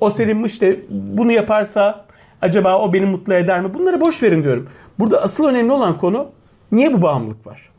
O 0.00 0.10
senin 0.10 0.44
işte 0.44 0.80
bunu 0.90 1.32
yaparsa 1.32 2.04
Acaba 2.42 2.78
o 2.78 2.92
beni 2.92 3.06
mutlu 3.06 3.34
eder 3.34 3.60
mi? 3.60 3.74
Bunları 3.74 4.00
boş 4.00 4.22
verin 4.22 4.44
diyorum. 4.44 4.68
Burada 4.98 5.22
asıl 5.22 5.44
önemli 5.44 5.72
olan 5.72 5.98
konu 5.98 6.28
niye 6.72 6.94
bu 6.94 7.02
bağımlılık 7.02 7.46
var? 7.46 7.70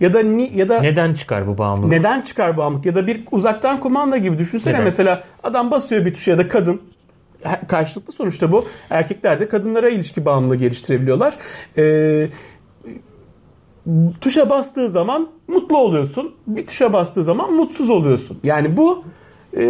Ya 0.00 0.14
da 0.14 0.22
ni, 0.22 0.50
ya 0.54 0.68
da 0.68 0.80
neden 0.80 1.14
çıkar 1.14 1.46
bu 1.46 1.58
bağımlılık? 1.58 1.90
Neden 1.90 2.20
çıkar 2.20 2.56
bağımlılık? 2.56 2.86
Ya 2.86 2.94
da 2.94 3.06
bir 3.06 3.24
uzaktan 3.30 3.80
kumanda 3.80 4.16
gibi 4.16 4.38
düşünsene 4.38 4.74
neden? 4.74 4.84
mesela 4.84 5.24
adam 5.42 5.70
basıyor 5.70 6.04
bir 6.04 6.14
tuşa 6.14 6.30
ya 6.30 6.38
da 6.38 6.48
kadın 6.48 6.82
karşılıklı 7.68 8.12
sonuçta 8.12 8.52
bu. 8.52 8.66
Erkekler 8.90 9.40
de 9.40 9.48
kadınlara 9.48 9.88
ilişki 9.88 10.24
bağımlılığı 10.24 10.56
geliştirebiliyorlar. 10.56 11.36
Ee, 11.78 12.28
tuşa 14.20 14.50
bastığı 14.50 14.88
zaman 14.88 15.28
mutlu 15.48 15.78
oluyorsun. 15.78 16.34
Bir 16.46 16.66
tuşa 16.66 16.92
bastığı 16.92 17.22
zaman 17.22 17.52
mutsuz 17.52 17.90
oluyorsun. 17.90 18.38
Yani 18.42 18.76
bu 18.76 19.04
e, 19.56 19.64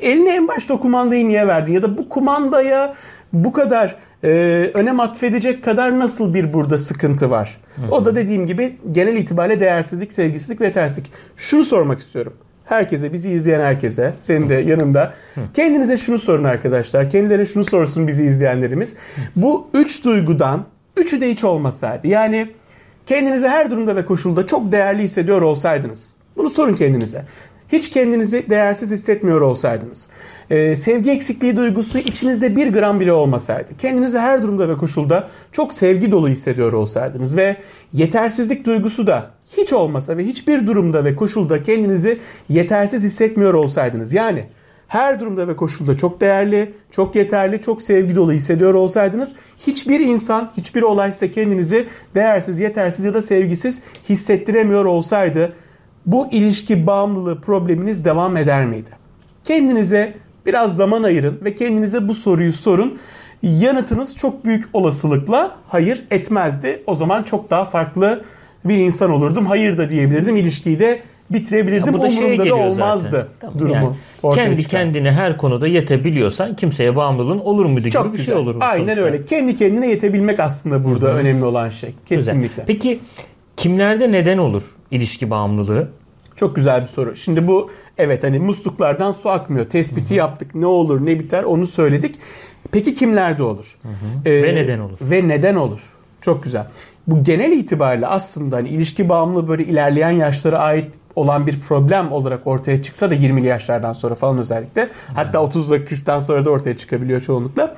eline 0.00 0.34
en 0.34 0.48
başta 0.48 0.76
kumandayı 0.76 1.28
niye 1.28 1.46
verdin? 1.46 1.72
Ya 1.72 1.82
da 1.82 1.98
bu 1.98 2.08
kumandaya 2.08 2.94
bu 3.32 3.52
kadar 3.52 3.96
e, 4.24 4.28
önem 4.74 5.00
atfedecek 5.00 5.64
kadar 5.64 5.98
nasıl 5.98 6.34
bir 6.34 6.52
burada 6.52 6.78
sıkıntı 6.78 7.30
var? 7.30 7.60
Hı 7.76 7.82
hı. 7.82 7.90
O 7.90 8.04
da 8.04 8.14
dediğim 8.14 8.46
gibi 8.46 8.76
genel 8.92 9.16
itibariyle 9.16 9.60
değersizlik, 9.60 10.12
sevgisizlik 10.12 10.60
ve 10.60 10.72
terslik. 10.72 11.12
Şunu 11.36 11.64
sormak 11.64 11.98
istiyorum. 11.98 12.32
Herkese, 12.64 13.12
bizi 13.12 13.30
izleyen 13.30 13.60
herkese, 13.60 14.14
senin 14.20 14.48
de 14.48 14.54
yanında. 14.54 15.14
Hı. 15.34 15.40
Kendinize 15.54 15.96
şunu 15.96 16.18
sorun 16.18 16.44
arkadaşlar. 16.44 17.10
Kendilerine 17.10 17.46
şunu 17.46 17.64
sorsun 17.64 18.08
bizi 18.08 18.24
izleyenlerimiz. 18.24 18.96
Bu 19.36 19.68
üç 19.74 20.04
duygudan 20.04 20.64
Üçü 20.96 21.20
de 21.20 21.30
hiç 21.30 21.44
olmasaydı. 21.44 22.06
Yani 22.06 22.50
kendinizi 23.06 23.48
her 23.48 23.70
durumda 23.70 23.96
ve 23.96 24.04
koşulda 24.04 24.46
çok 24.46 24.72
değerli 24.72 25.02
hissediyor 25.02 25.42
olsaydınız. 25.42 26.16
Bunu 26.36 26.50
sorun 26.50 26.74
kendinize. 26.74 27.24
Hiç 27.72 27.90
kendinizi 27.90 28.50
değersiz 28.50 28.90
hissetmiyor 28.90 29.40
olsaydınız. 29.40 30.06
Ee, 30.50 30.76
sevgi 30.76 31.10
eksikliği 31.10 31.56
duygusu 31.56 31.98
içinizde 31.98 32.56
bir 32.56 32.72
gram 32.72 33.00
bile 33.00 33.12
olmasaydı. 33.12 33.68
Kendinizi 33.78 34.18
her 34.18 34.42
durumda 34.42 34.68
ve 34.68 34.76
koşulda 34.76 35.28
çok 35.52 35.74
sevgi 35.74 36.12
dolu 36.12 36.28
hissediyor 36.28 36.72
olsaydınız. 36.72 37.36
Ve 37.36 37.56
yetersizlik 37.92 38.66
duygusu 38.66 39.06
da 39.06 39.30
hiç 39.56 39.72
olmasa 39.72 40.16
ve 40.16 40.24
hiçbir 40.24 40.66
durumda 40.66 41.04
ve 41.04 41.16
koşulda 41.16 41.62
kendinizi 41.62 42.18
yetersiz 42.48 43.04
hissetmiyor 43.04 43.54
olsaydınız. 43.54 44.12
Yani 44.12 44.44
her 44.88 45.20
durumda 45.20 45.48
ve 45.48 45.56
koşulda 45.56 45.96
çok 45.96 46.20
değerli, 46.20 46.74
çok 46.90 47.16
yeterli, 47.16 47.60
çok 47.60 47.82
sevgi 47.82 48.16
dolu 48.16 48.32
hissediyor 48.32 48.74
olsaydınız 48.74 49.34
hiçbir 49.58 50.00
insan, 50.00 50.52
hiçbir 50.56 50.82
olay 50.82 51.12
size 51.12 51.30
kendinizi 51.30 51.88
değersiz, 52.14 52.60
yetersiz 52.60 53.04
ya 53.04 53.14
da 53.14 53.22
sevgisiz 53.22 53.82
hissettiremiyor 54.08 54.84
olsaydı 54.84 55.52
bu 56.06 56.28
ilişki 56.32 56.86
bağımlılığı 56.86 57.40
probleminiz 57.40 58.04
devam 58.04 58.36
eder 58.36 58.66
miydi? 58.66 58.90
Kendinize 59.44 60.14
biraz 60.46 60.76
zaman 60.76 61.02
ayırın 61.02 61.38
ve 61.44 61.54
kendinize 61.54 62.08
bu 62.08 62.14
soruyu 62.14 62.52
sorun. 62.52 62.98
Yanıtınız 63.42 64.16
çok 64.16 64.44
büyük 64.44 64.64
olasılıkla 64.72 65.56
hayır 65.68 66.04
etmezdi. 66.10 66.82
O 66.86 66.94
zaman 66.94 67.22
çok 67.22 67.50
daha 67.50 67.64
farklı 67.64 68.24
bir 68.64 68.76
insan 68.76 69.10
olurdum. 69.10 69.46
Hayır 69.46 69.78
da 69.78 69.90
diyebilirdim. 69.90 70.36
İlişkiyi 70.36 70.78
de 70.78 71.00
bitirebilirdim. 71.30 71.86
Ya 71.86 71.92
bu 71.98 72.02
da 72.02 72.06
Umurumda 72.06 72.48
da 72.48 72.54
olmazdı 72.54 73.08
zaten. 73.10 73.26
Tamam, 73.40 73.58
durumu. 73.58 73.96
yani 74.24 74.34
kendi 74.34 74.62
çıkan. 74.62 74.80
kendine 74.80 75.12
her 75.12 75.36
konuda 75.36 75.66
yetebiliyorsan 75.66 76.56
kimseye 76.56 76.96
bağımlılığın 76.96 77.38
olur 77.38 77.64
muydu 77.64 77.80
gibi 77.80 77.90
Çok 77.90 78.06
bir 78.06 78.10
güzel. 78.18 78.26
şey 78.26 78.34
olur. 78.34 78.56
Aynen 78.60 78.84
sonuçta. 78.86 79.02
öyle. 79.02 79.24
Kendi 79.24 79.56
kendine 79.56 79.88
yetebilmek 79.90 80.40
aslında 80.40 80.84
burada 80.84 81.14
önemli 81.14 81.44
olan 81.44 81.70
şey. 81.70 81.94
Güzel. 82.10 82.24
Kesinlikle. 82.34 82.64
Peki 82.66 83.00
kimlerde 83.56 84.12
neden 84.12 84.38
olur 84.38 84.62
ilişki 84.90 85.30
bağımlılığı? 85.30 85.88
Çok 86.36 86.56
güzel 86.56 86.82
bir 86.82 86.86
soru. 86.86 87.16
Şimdi 87.16 87.46
bu 87.48 87.70
evet 87.98 88.24
hani 88.24 88.38
musluklardan 88.38 89.12
su 89.12 89.30
akmıyor. 89.30 89.66
Tespiti 89.66 90.14
yaptık. 90.14 90.54
Ne 90.54 90.66
olur 90.66 91.06
ne 91.06 91.18
biter 91.18 91.42
onu 91.42 91.66
söyledik. 91.66 92.18
Peki 92.72 92.94
kimlerde 92.94 93.42
olur? 93.42 93.78
Ee, 94.24 94.42
Ve 94.42 94.54
neden 94.54 94.78
olur? 94.78 94.98
Ve 95.00 95.28
neden 95.28 95.54
olur? 95.54 95.80
Çok 96.20 96.44
güzel. 96.44 96.66
Bu 97.06 97.24
genel 97.24 97.52
itibariyle 97.52 98.06
aslında 98.06 98.56
hani 98.56 98.68
ilişki 98.68 99.08
bağımlılığı 99.08 99.48
böyle 99.48 99.64
ilerleyen 99.64 100.10
yaşlara 100.10 100.58
ait 100.58 100.94
olan 101.16 101.46
bir 101.46 101.60
problem 101.60 102.12
olarak 102.12 102.46
ortaya 102.46 102.82
çıksa 102.82 103.10
da 103.10 103.14
20'li 103.14 103.46
yaşlardan 103.46 103.92
sonra 103.92 104.14
falan 104.14 104.38
özellikle. 104.38 104.88
Hatta 105.14 105.38
30'la 105.38 105.76
40'tan 105.76 106.20
sonra 106.20 106.44
da 106.44 106.50
ortaya 106.50 106.76
çıkabiliyor 106.76 107.20
çoğunlukla. 107.20 107.74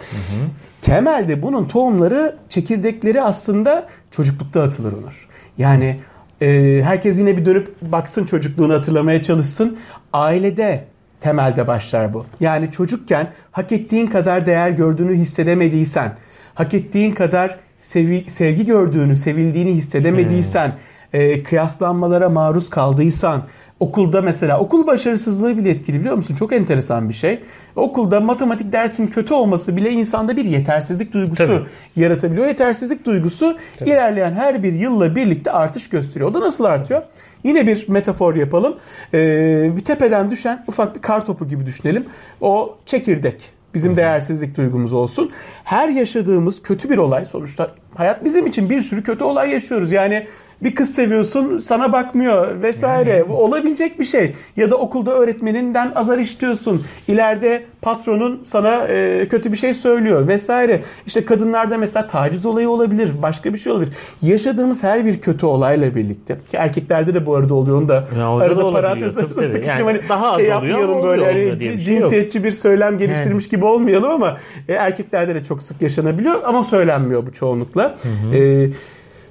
Temelde 0.83 1.43
bunun 1.43 1.65
tohumları, 1.69 2.37
çekirdekleri 2.49 3.23
aslında 3.23 3.89
çocuklukta 4.11 4.63
atılır 4.63 4.93
Onur. 4.93 5.29
Yani 5.59 6.01
e, 6.43 6.83
herkes 6.83 7.19
yine 7.19 7.37
bir 7.37 7.45
dönüp 7.45 7.69
baksın 7.83 8.25
çocukluğunu 8.25 8.75
hatırlamaya 8.75 9.23
çalışsın. 9.23 9.79
Ailede 10.13 10.85
temelde 11.21 11.67
başlar 11.67 12.15
bu. 12.15 12.27
Yani 12.41 12.71
çocukken 12.71 13.33
hak 13.51 13.73
ettiğin 13.73 14.07
kadar 14.07 14.47
değer 14.47 14.71
gördüğünü 14.71 15.15
hissedemediysen, 15.15 16.17
hak 16.55 16.75
ettiğin 16.75 17.13
kadar 17.13 17.59
sevi- 17.79 18.31
sevgi 18.31 18.67
gördüğünü, 18.67 19.17
sevildiğini 19.17 19.75
hissedemediysen, 19.75 20.75
e, 21.13 21.43
kıyaslanmalara 21.43 22.29
maruz 22.29 22.71
kaldıysan, 22.71 23.43
okulda 23.81 24.23
mesela 24.23 24.59
okul 24.59 24.87
başarısızlığı 24.87 25.59
bile 25.59 25.71
etkili 25.71 26.01
biliyor 26.01 26.17
musun? 26.17 26.35
Çok 26.35 26.53
enteresan 26.53 27.09
bir 27.09 27.15
şey. 27.15 27.43
Okulda 27.77 28.21
matematik 28.21 28.73
dersin 28.73 29.07
kötü 29.07 29.35
olması 29.35 29.77
bile 29.77 29.91
insanda 29.91 30.37
bir 30.37 30.45
yetersizlik 30.45 31.13
duygusu 31.13 31.47
Tabii. 31.47 31.67
yaratabiliyor. 31.97 32.47
Yetersizlik 32.47 33.07
duygusu 33.07 33.59
ilerleyen 33.81 34.33
her 34.33 34.63
bir 34.63 34.73
yılla 34.73 35.17
birlikte 35.17 35.51
artış 35.51 35.89
gösteriyor. 35.89 36.31
O 36.31 36.35
da 36.35 36.41
nasıl 36.41 36.65
artıyor? 36.65 37.03
Yine 37.45 37.67
bir 37.67 37.89
metafor 37.89 38.35
yapalım. 38.35 38.77
Ee, 39.15 39.71
bir 39.77 39.85
tepeden 39.85 40.31
düşen 40.31 40.65
ufak 40.69 40.95
bir 40.95 41.01
kar 41.01 41.27
topu 41.27 41.49
gibi 41.49 41.67
düşünelim. 41.67 42.07
O 42.41 42.77
çekirdek 42.87 43.53
bizim 43.75 43.97
değersizlik 43.97 44.57
duygumuz 44.57 44.93
olsun. 44.93 45.31
Her 45.65 45.89
yaşadığımız 45.89 46.63
kötü 46.63 46.91
bir 46.91 46.99
olay 46.99 47.25
sonuçta 47.25 47.71
hayat 47.95 48.25
bizim 48.25 48.47
için 48.47 48.71
bir 48.71 48.81
sürü 48.81 49.03
kötü 49.03 49.25
olay 49.25 49.51
yaşıyoruz. 49.51 49.93
Yani 49.93 50.27
bir 50.65 50.75
kız 50.75 50.95
seviyorsun 50.95 51.59
sana 51.59 51.93
bakmıyor 51.93 52.63
vesaire. 52.63 53.25
Bu 53.29 53.45
olabilecek 53.45 54.01
bir 54.01 54.05
şey. 54.05 54.35
Ya 54.57 54.71
da 54.71 54.77
okulda 54.77 55.15
öğretmeninden 55.15 55.93
azar 55.95 56.19
işliyorsun. 56.19 56.85
İleride 57.09 57.65
patronun 57.83 58.41
sana 58.45 58.85
e, 58.89 59.29
kötü 59.29 59.53
bir 59.53 59.57
şey 59.57 59.75
söylüyor 59.75 60.29
vesaire. 60.29 60.83
İşte 61.07 61.25
kadınlarda 61.25 61.79
mesela 61.79 62.07
taciz 62.07 62.47
olayı 62.47 62.69
olabilir. 62.71 63.11
Başka 63.23 63.53
bir 63.55 63.59
şey 63.59 63.73
olabilir. 63.73 63.93
Yaşadığımız 64.23 64.83
her 64.83 65.05
bir 65.07 65.21
kötü 65.21 65.47
olayla 65.47 65.95
birlikte. 65.95 66.35
Ki 66.35 66.57
erkeklerde 66.57 67.15
de 67.15 67.27
bu 67.27 67.35
arada 67.35 67.55
oluyor. 67.55 67.79
Onu 67.79 67.89
da 67.89 67.95
Ya 67.95 68.19
da 68.21 68.27
arada 68.29 68.67
olabiliyor, 68.67 68.73
parantez 68.73 69.19
arasında 69.19 69.45
sıkıştırayım. 69.45 69.69
Yani 69.69 69.83
Hani 69.99 70.09
daha 70.09 70.31
az 70.31 70.37
şey 70.37 70.55
oluyor 70.55 70.79
yapmayalım 70.79 71.03
böyle. 71.03 71.25
Hani 71.25 71.61
şey 71.61 71.73
yok. 71.73 71.81
cinsiyetçi 71.81 72.45
bir 72.45 72.53
söylem 72.53 72.99
geliştirmiş 72.99 73.49
gibi 73.49 73.65
olmayalım 73.65 74.11
ama 74.11 74.37
e, 74.69 74.73
erkeklerde 74.73 75.35
de 75.35 75.45
çok 75.45 75.63
sık 75.63 75.83
yaşanabiliyor 75.83 76.41
ama 76.45 76.65
söylenmiyor 76.65 77.27
bu 77.27 77.33
çoğunlukla. 77.33 77.95
E, 78.35 78.67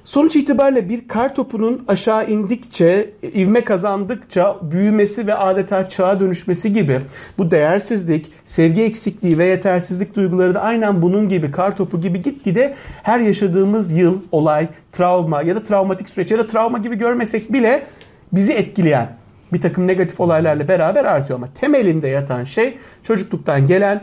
Sonuç 0.04 0.36
itibariyle 0.36 0.88
bir 0.88 1.08
kar 1.08 1.34
topunun 1.34 1.84
aşağı 1.88 2.30
indikçe, 2.30 3.10
ivme 3.34 3.64
kazandıkça 3.64 4.56
büyümesi 4.62 5.26
ve 5.26 5.34
adeta 5.34 5.88
çağa 5.88 6.20
dönüşmesi 6.20 6.72
gibi 6.72 7.00
bu 7.38 7.50
değersizlik, 7.50 8.32
sevgi 8.44 8.82
eksikliği 8.82 9.38
ve 9.38 9.44
yetersizlik 9.44 10.16
duyguları 10.16 10.54
da 10.54 10.62
aynen 10.62 11.02
bunun 11.02 11.28
gibi 11.28 11.50
kar 11.50 11.76
topu 11.76 12.00
gibi 12.00 12.22
gitgide 12.22 12.74
her 13.02 13.20
yaşadığımız 13.20 13.92
yıl, 13.92 14.20
olay, 14.32 14.68
travma 14.92 15.42
ya 15.42 15.56
da 15.56 15.62
travmatik 15.62 16.08
süreç 16.08 16.30
ya 16.30 16.38
da 16.38 16.46
travma 16.46 16.78
gibi 16.78 16.98
görmesek 16.98 17.52
bile 17.52 17.82
bizi 18.32 18.52
etkileyen 18.52 19.16
bir 19.52 19.60
takım 19.60 19.86
negatif 19.86 20.20
olaylarla 20.20 20.68
beraber 20.68 21.04
artıyor 21.04 21.38
ama 21.38 21.48
temelinde 21.60 22.08
yatan 22.08 22.44
şey 22.44 22.78
çocukluktan 23.02 23.66
gelen 23.66 24.02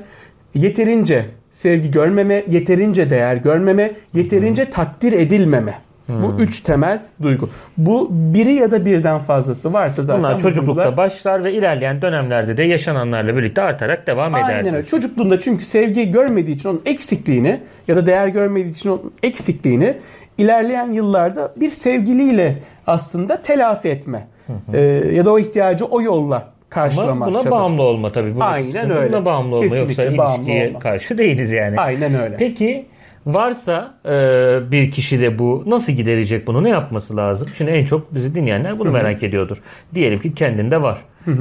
yeterince 0.53 1.25
sevgi 1.51 1.91
görmeme, 1.91 2.44
yeterince 2.50 3.10
değer 3.10 3.36
görmeme, 3.36 3.91
yeterince 4.13 4.70
takdir 4.70 5.13
edilmeme. 5.13 5.88
Bu 6.10 6.36
üç 6.42 6.60
temel 6.62 7.00
duygu. 7.22 7.50
Bu 7.78 8.08
biri 8.12 8.54
ya 8.54 8.72
da 8.72 8.86
birden 8.86 9.20
fazlası 9.20 9.74
varsa 9.74 10.01
zaten 10.04 10.24
Bunlar 10.24 10.38
bu 10.38 10.42
çocuklukta 10.42 10.82
duygular- 10.84 10.98
başlar 10.98 11.44
ve 11.44 11.54
ilerleyen 11.54 12.01
dönemlerde 12.01 12.58
de 12.58 12.63
yaşananlarla 12.63 13.36
birlikte 13.38 13.62
artarak 13.62 14.08
devam 14.08 14.36
eder. 14.36 14.44
Aynen 14.58 14.75
öyle. 14.75 14.88
Çocukluğunda 14.88 15.39
çünkü 15.39 15.66
sevgi 15.66 16.12
görmediği 16.12 16.56
için 16.56 16.70
onun 16.70 16.82
eksikliğini 16.86 17.60
ya 17.88 17.96
da 17.96 18.06
değer 18.06 18.28
görmediği 18.28 18.72
için 18.74 18.89
onun 18.89 19.13
eksikliğini 19.24 19.98
ilerleyen 20.38 20.92
yıllarda 20.92 21.51
bir 21.56 21.70
sevgiliyle 21.70 22.58
aslında 22.88 23.42
telafi 23.42 23.88
etme. 23.88 24.28
Ee, 24.74 24.80
ya 25.13 25.25
da 25.25 25.32
o 25.34 25.39
ihtiyacı 25.39 25.86
o 25.86 26.01
yolla 26.01 26.48
karşılama 26.70 27.12
Ama 27.12 27.28
buna 27.28 27.42
çabası. 27.44 27.51
bağımlı 27.51 27.82
olma 27.82 28.12
tabii. 28.12 28.36
Buradaki 28.36 28.54
Aynen 28.78 28.92
öyle. 28.92 29.10
Buna 29.13 29.25
bağımlı 29.25 29.56
olma 29.56 29.68
Kesinlikle 29.68 30.04
yoksa 30.04 30.18
bağımlı 30.18 30.36
ilişkiye 30.38 30.68
olma. 30.70 30.80
karşı 30.80 31.18
değiliz 31.18 31.51
yani. 31.51 31.78
Aynen 31.80 32.22
öyle. 32.22 32.36
Peki 32.38 32.86
varsa 33.26 33.94
e, 34.06 34.72
bir 34.72 34.92
kişi 34.92 35.20
de 35.20 35.40
bu 35.40 35.64
nasıl 35.68 35.94
giderecek 35.94 36.48
bunu 36.48 36.64
ne 36.64 36.70
yapması 36.70 37.18
lazım? 37.18 37.48
Şimdi 37.58 37.72
en 37.72 37.86
çok 37.86 38.16
bizi 38.16 38.36
dinleyenler 38.36 38.80
bunu 38.80 38.92
merak 38.92 39.24
ediyordur. 39.24 39.58
Diyelim 39.96 40.20
ki 40.20 40.34
kendinde 40.34 40.82
var. 40.82 40.98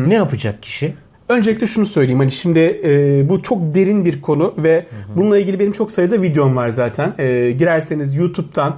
Ne 0.09 0.15
yapacak 0.15 0.63
kişi? 0.63 0.95
Öncelikle 1.29 1.67
şunu 1.67 1.87
söyleyeyim 1.87 2.19
hani 2.19 2.31
şimdi 2.31 2.81
e, 2.85 3.29
bu 3.29 3.43
çok 3.43 3.75
derin 3.75 4.05
bir 4.05 4.23
konu 4.23 4.55
ve 4.59 4.87
bununla 5.17 5.39
ilgili 5.39 5.59
benim 5.59 5.73
çok 5.73 5.93
sayıda 5.93 6.23
videom 6.23 6.57
var 6.57 6.69
zaten. 6.69 7.15
E, 7.19 7.51
girerseniz 7.51 8.15
YouTube'dan 8.15 8.77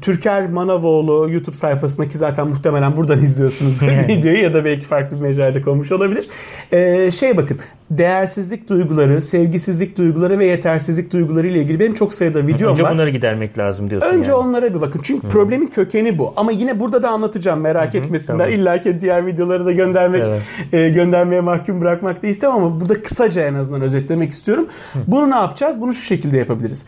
Türker 0.00 0.50
Manavoğlu 0.50 1.32
YouTube 1.32 1.56
sayfasındaki 1.56 2.18
zaten 2.18 2.48
muhtemelen 2.48 2.96
buradan 2.96 3.22
izliyorsunuz 3.22 3.82
videoyu 4.08 4.42
ya 4.42 4.54
da 4.54 4.64
belki 4.64 4.86
farklı 4.86 5.16
bir 5.16 5.22
mecrada 5.22 5.62
konmuş 5.62 5.92
olabilir. 5.92 6.28
E, 6.72 7.10
şey 7.10 7.36
bakın 7.36 7.58
değersizlik 7.90 8.68
duyguları, 8.68 9.20
sevgisizlik 9.20 9.98
duyguları 9.98 10.38
ve 10.38 10.44
yetersizlik 10.46 11.12
duyguları 11.12 11.46
ile 11.46 11.58
ilgili 11.58 11.80
benim 11.80 11.94
çok 11.94 12.14
sayıda 12.14 12.46
videom 12.46 12.72
Önce 12.72 12.82
var. 12.82 12.92
bunları 12.94 13.10
gidermek 13.10 13.58
lazım 13.58 13.90
diyorsun 13.90 14.08
Önce 14.08 14.30
yani. 14.30 14.40
onlara 14.40 14.74
bir 14.74 14.80
bakın. 14.80 15.00
Çünkü 15.02 15.28
problemin 15.28 15.66
kökeni 15.66 16.18
bu. 16.18 16.32
Ama 16.36 16.52
yine 16.52 16.80
burada 16.80 17.02
da 17.02 17.10
anlatacağım. 17.10 17.60
Merak 17.60 17.94
etmesinler. 17.94 18.38
tamam. 18.38 18.54
İlla 18.60 18.80
ki 18.80 19.00
diğer 19.00 19.26
videoları 19.26 19.66
da 19.66 19.72
göndermek, 19.72 20.26
Evet. 20.28 20.42
e, 20.72 20.88
göndermeye 20.88 21.40
mahkum 21.40 21.80
bırakmak 21.80 22.22
da 22.22 22.26
istemem 22.26 22.56
ama 22.56 22.80
burada 22.80 23.02
kısaca 23.02 23.46
en 23.46 23.54
azından 23.54 23.82
özetlemek 23.82 24.30
istiyorum. 24.30 24.66
Bunu 25.06 25.30
ne 25.30 25.34
yapacağız? 25.36 25.80
Bunu 25.80 25.92
şu 25.94 26.02
şekilde 26.02 26.38
yapabiliriz. 26.38 26.84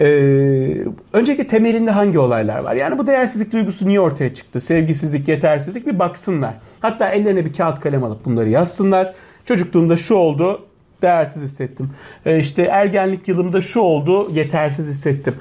Ee, 0.00 0.04
öncelikle 1.12 1.46
temelinde 1.46 1.90
hangi 1.90 2.18
olaylar 2.18 2.58
var? 2.58 2.74
Yani 2.74 2.98
bu 2.98 3.06
değersizlik 3.06 3.52
duygusu 3.52 3.88
niye 3.88 4.00
ortaya 4.00 4.34
çıktı? 4.34 4.60
Sevgisizlik, 4.60 5.28
yetersizlik 5.28 5.86
bir 5.86 5.98
baksınlar. 5.98 6.54
Hatta 6.80 7.08
ellerine 7.08 7.44
bir 7.44 7.52
kağıt 7.52 7.80
kalem 7.80 8.04
alıp 8.04 8.24
bunları 8.24 8.48
yazsınlar. 8.48 9.14
Çocukluğumda 9.44 9.96
şu 9.96 10.14
oldu, 10.14 10.66
değersiz 11.02 11.42
hissettim. 11.42 11.90
Ee, 12.26 12.38
işte 12.38 12.62
ergenlik 12.62 13.28
yılımda 13.28 13.60
şu 13.60 13.80
oldu, 13.80 14.30
yetersiz 14.32 14.88
hissettim. 14.88 15.34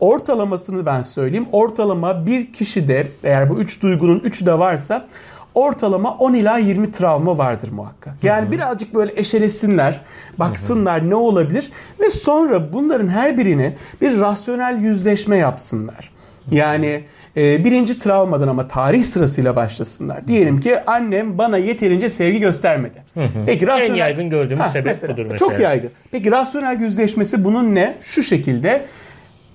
Ortalamasını 0.00 0.86
ben 0.86 1.02
söyleyeyim. 1.02 1.46
Ortalama 1.52 2.26
bir 2.26 2.52
kişide 2.52 3.08
eğer 3.24 3.50
bu 3.50 3.58
üç 3.58 3.82
duygunun 3.82 4.20
üçü 4.20 4.46
de 4.46 4.58
varsa 4.58 5.08
ortalama 5.56 6.10
10 6.10 6.34
ila 6.34 6.58
20 6.58 6.90
travma 6.90 7.38
vardır 7.38 7.68
muhakkak. 7.72 8.14
Yani 8.22 8.52
birazcık 8.52 8.94
böyle 8.94 9.12
eşelesinler, 9.16 10.00
baksınlar 10.38 11.10
ne 11.10 11.14
olabilir 11.14 11.70
ve 12.00 12.10
sonra 12.10 12.72
bunların 12.72 13.08
her 13.08 13.38
birini 13.38 13.76
bir 14.00 14.20
rasyonel 14.20 14.78
yüzleşme 14.78 15.36
yapsınlar. 15.36 16.10
Yani 16.50 17.04
e, 17.36 17.64
birinci 17.64 17.98
travmadan 17.98 18.48
ama 18.48 18.68
tarih 18.68 19.02
sırasıyla 19.02 19.56
başlasınlar. 19.56 20.28
Diyelim 20.28 20.60
ki 20.60 20.80
annem 20.86 21.38
bana 21.38 21.58
yeterince 21.58 22.08
sevgi 22.08 22.40
göstermedi. 22.40 23.02
Peki 23.46 23.66
en 23.66 23.94
yaygın 23.94 24.30
gördüğümüz 24.30 24.64
ha, 24.64 24.68
sebep 24.68 24.86
mesela, 24.86 25.12
budur 25.12 25.26
mesela. 25.30 25.50
Çok 25.50 25.60
yaygın. 25.60 25.90
Peki 26.10 26.30
rasyonel 26.30 26.80
yüzleşmesi 26.80 27.44
bunun 27.44 27.74
ne? 27.74 27.94
Şu 28.00 28.22
şekilde 28.22 28.86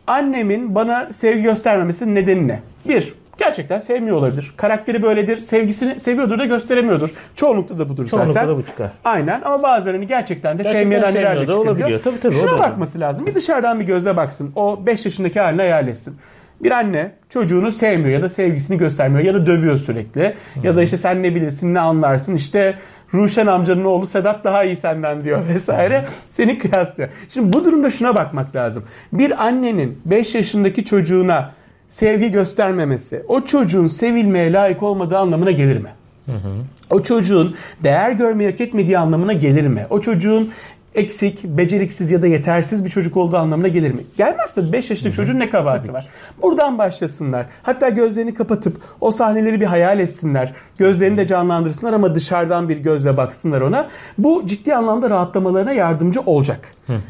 annemin 0.08 0.75
bana 0.75 1.12
sevgi 1.12 1.41
göstermemesinin 1.41 2.15
nedeni 2.15 2.48
ne? 2.48 2.60
Bir, 2.88 3.13
gerçekten 3.43 3.79
sevmiyor 3.79 4.17
olabilir. 4.17 4.53
Karakteri 4.57 5.03
böyledir. 5.03 5.38
Sevgisini 5.38 6.00
seviyordur 6.00 6.39
da 6.39 6.45
gösteremiyordur. 6.45 7.10
Çoğunlukta 7.36 7.79
da 7.79 7.89
budur 7.89 8.07
Çoğunlukta 8.07 8.31
zaten. 8.33 8.50
da 8.50 8.57
bu 8.57 8.63
çıkar. 8.63 8.91
Aynen 9.05 9.41
ama 9.45 9.63
bazen 9.63 10.07
gerçekten 10.07 10.60
de 10.60 10.63
Gerçekten 10.63 10.81
sevmeyen 10.81 11.01
anneler 11.01 11.36
de 11.36 11.38
da 11.38 11.41
çıkabiliyor. 11.41 11.65
olabiliyor. 11.65 12.00
Tabii, 12.03 12.19
tabii, 12.19 12.36
o 12.36 12.38
Şuna 12.38 12.51
da 12.51 12.60
bakması 12.60 13.00
lazım. 13.00 13.25
Bir 13.25 13.36
dışarıdan 13.36 13.79
bir 13.79 13.86
gözle 13.86 14.17
baksın. 14.17 14.51
O 14.55 14.86
5 14.86 15.05
yaşındaki 15.05 15.39
haline 15.39 15.62
hayal 15.62 15.88
etsin. 15.88 16.15
Bir 16.63 16.71
anne 16.71 17.12
çocuğunu 17.29 17.71
sevmiyor 17.71 18.10
ya 18.10 18.21
da 18.21 18.29
sevgisini 18.29 18.77
göstermiyor 18.77 19.24
ya 19.25 19.33
da 19.33 19.45
dövüyor 19.45 19.77
sürekli. 19.77 20.36
Ya 20.63 20.75
da 20.75 20.83
işte 20.83 20.98
sen 20.98 21.24
ne 21.24 21.36
bilirsin 21.36 21.74
ne 21.74 21.79
anlarsın 21.79 22.36
işte 22.36 22.75
Ruşen 23.13 23.48
amcanın 23.48 23.86
oğlu 23.86 24.05
Sedat 24.05 24.43
daha 24.43 24.63
iyi 24.63 24.75
senden 24.75 25.24
diyor 25.24 25.48
vesaire. 25.48 26.05
Seni 26.29 26.57
kıyaslıyor. 26.57 27.10
Şimdi 27.29 27.53
bu 27.53 27.65
durumda 27.65 27.89
şuna 27.89 28.15
bakmak 28.15 28.55
lazım. 28.55 28.83
Bir 29.13 29.45
annenin 29.45 30.01
5 30.05 30.36
yaşındaki 30.36 30.86
çocuğuna 30.86 31.51
sevgi 31.91 32.31
göstermemesi 32.31 33.24
o 33.27 33.41
çocuğun 33.41 33.88
sevilmeye 33.88 34.53
layık 34.53 34.83
olmadığı 34.83 35.17
anlamına 35.17 35.51
gelir 35.51 35.77
mi? 35.77 35.89
Hı 36.25 36.31
hı. 36.31 36.51
O 36.89 37.03
çocuğun 37.03 37.55
değer 37.83 38.12
görmeyi 38.12 38.51
hak 38.51 38.62
etmediği 38.62 38.98
anlamına 38.98 39.33
gelir 39.33 39.67
mi? 39.67 39.86
O 39.89 40.01
çocuğun 40.01 40.51
eksik, 40.95 41.43
beceriksiz 41.43 42.12
ya 42.12 42.21
da 42.21 42.27
yetersiz 42.27 42.86
bir 42.86 42.89
çocuk 42.89 43.17
olduğu 43.17 43.38
anlamına 43.38 43.67
gelir 43.67 43.91
mi? 43.91 44.01
Gelmez 44.17 44.53
tabii 44.53 44.71
5 44.71 44.89
yaşındaki 44.89 45.15
çocuğun 45.15 45.39
ne 45.39 45.50
kabahati 45.50 45.93
var? 45.93 46.07
Buradan 46.41 46.77
başlasınlar. 46.77 47.45
Hatta 47.63 47.89
gözlerini 47.89 48.33
kapatıp 48.33 48.77
o 49.01 49.12
sahneleri 49.12 49.62
bir 49.62 49.65
hayal 49.65 50.00
etsinler. 50.00 50.53
Gözlerini 50.77 51.17
de 51.17 51.27
canlandırsınlar 51.27 51.93
ama 51.93 52.15
dışarıdan 52.15 52.69
bir 52.69 52.77
gözle 52.77 53.17
baksınlar 53.17 53.62
ona. 53.62 53.88
Bu 54.17 54.48
ciddi 54.48 54.75
anlamda 54.75 55.10
rahatlamalarına 55.10 55.71
yardımcı 55.71 56.21
olacak. 56.21 56.60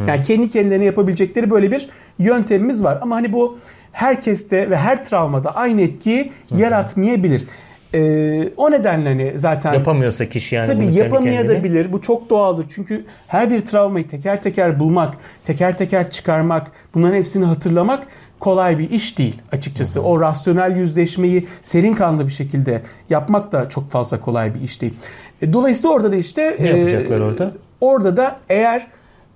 Yani 0.07 0.23
kendi 0.23 0.49
kendilerine 0.49 0.85
yapabilecekleri 0.85 1.49
böyle 1.49 1.71
bir 1.71 1.89
yöntemimiz 2.19 2.83
var. 2.83 2.99
Ama 3.01 3.15
hani 3.15 3.33
bu 3.33 3.57
herkeste 3.91 4.69
ve 4.69 4.77
her 4.77 5.03
travmada 5.03 5.55
aynı 5.55 5.81
etkiyi 5.81 6.31
yaratmayabilir. 6.57 7.47
Ee, 7.93 8.49
o 8.57 8.71
nedenle 8.71 9.09
hani 9.09 9.33
zaten 9.35 9.73
yapamıyorsa 9.73 10.25
kişi 10.25 10.55
yani 10.55 10.67
tabii 10.67 10.93
yapamayabilir. 10.93 11.91
Bu 11.91 12.01
çok 12.01 12.29
doğaldır. 12.29 12.65
Çünkü 12.69 13.05
her 13.27 13.49
bir 13.49 13.61
travmayı 13.61 14.07
teker 14.07 14.41
teker 14.41 14.79
bulmak, 14.79 15.13
teker 15.45 15.77
teker 15.77 16.11
çıkarmak, 16.11 16.71
bunların 16.93 17.17
hepsini 17.17 17.45
hatırlamak 17.45 18.07
kolay 18.39 18.79
bir 18.79 18.89
iş 18.89 19.17
değil 19.17 19.41
açıkçası. 19.51 19.99
Hı 19.99 20.03
hı. 20.03 20.07
O 20.07 20.21
rasyonel 20.21 20.75
yüzleşmeyi 20.75 21.47
serin 21.61 21.93
kanlı 21.93 22.27
bir 22.27 22.31
şekilde 22.31 22.81
yapmak 23.09 23.51
da 23.51 23.69
çok 23.69 23.91
fazla 23.91 24.19
kolay 24.19 24.55
bir 24.55 24.61
iş 24.61 24.81
değil. 24.81 24.93
E, 25.41 25.53
dolayısıyla 25.53 25.95
orada 25.95 26.11
da 26.11 26.15
işte 26.15 26.57
ne 26.59 26.67
yapacaklar 26.67 27.19
e, 27.19 27.23
orada? 27.23 27.51
Orada 27.81 28.17
da 28.17 28.39
eğer 28.49 28.87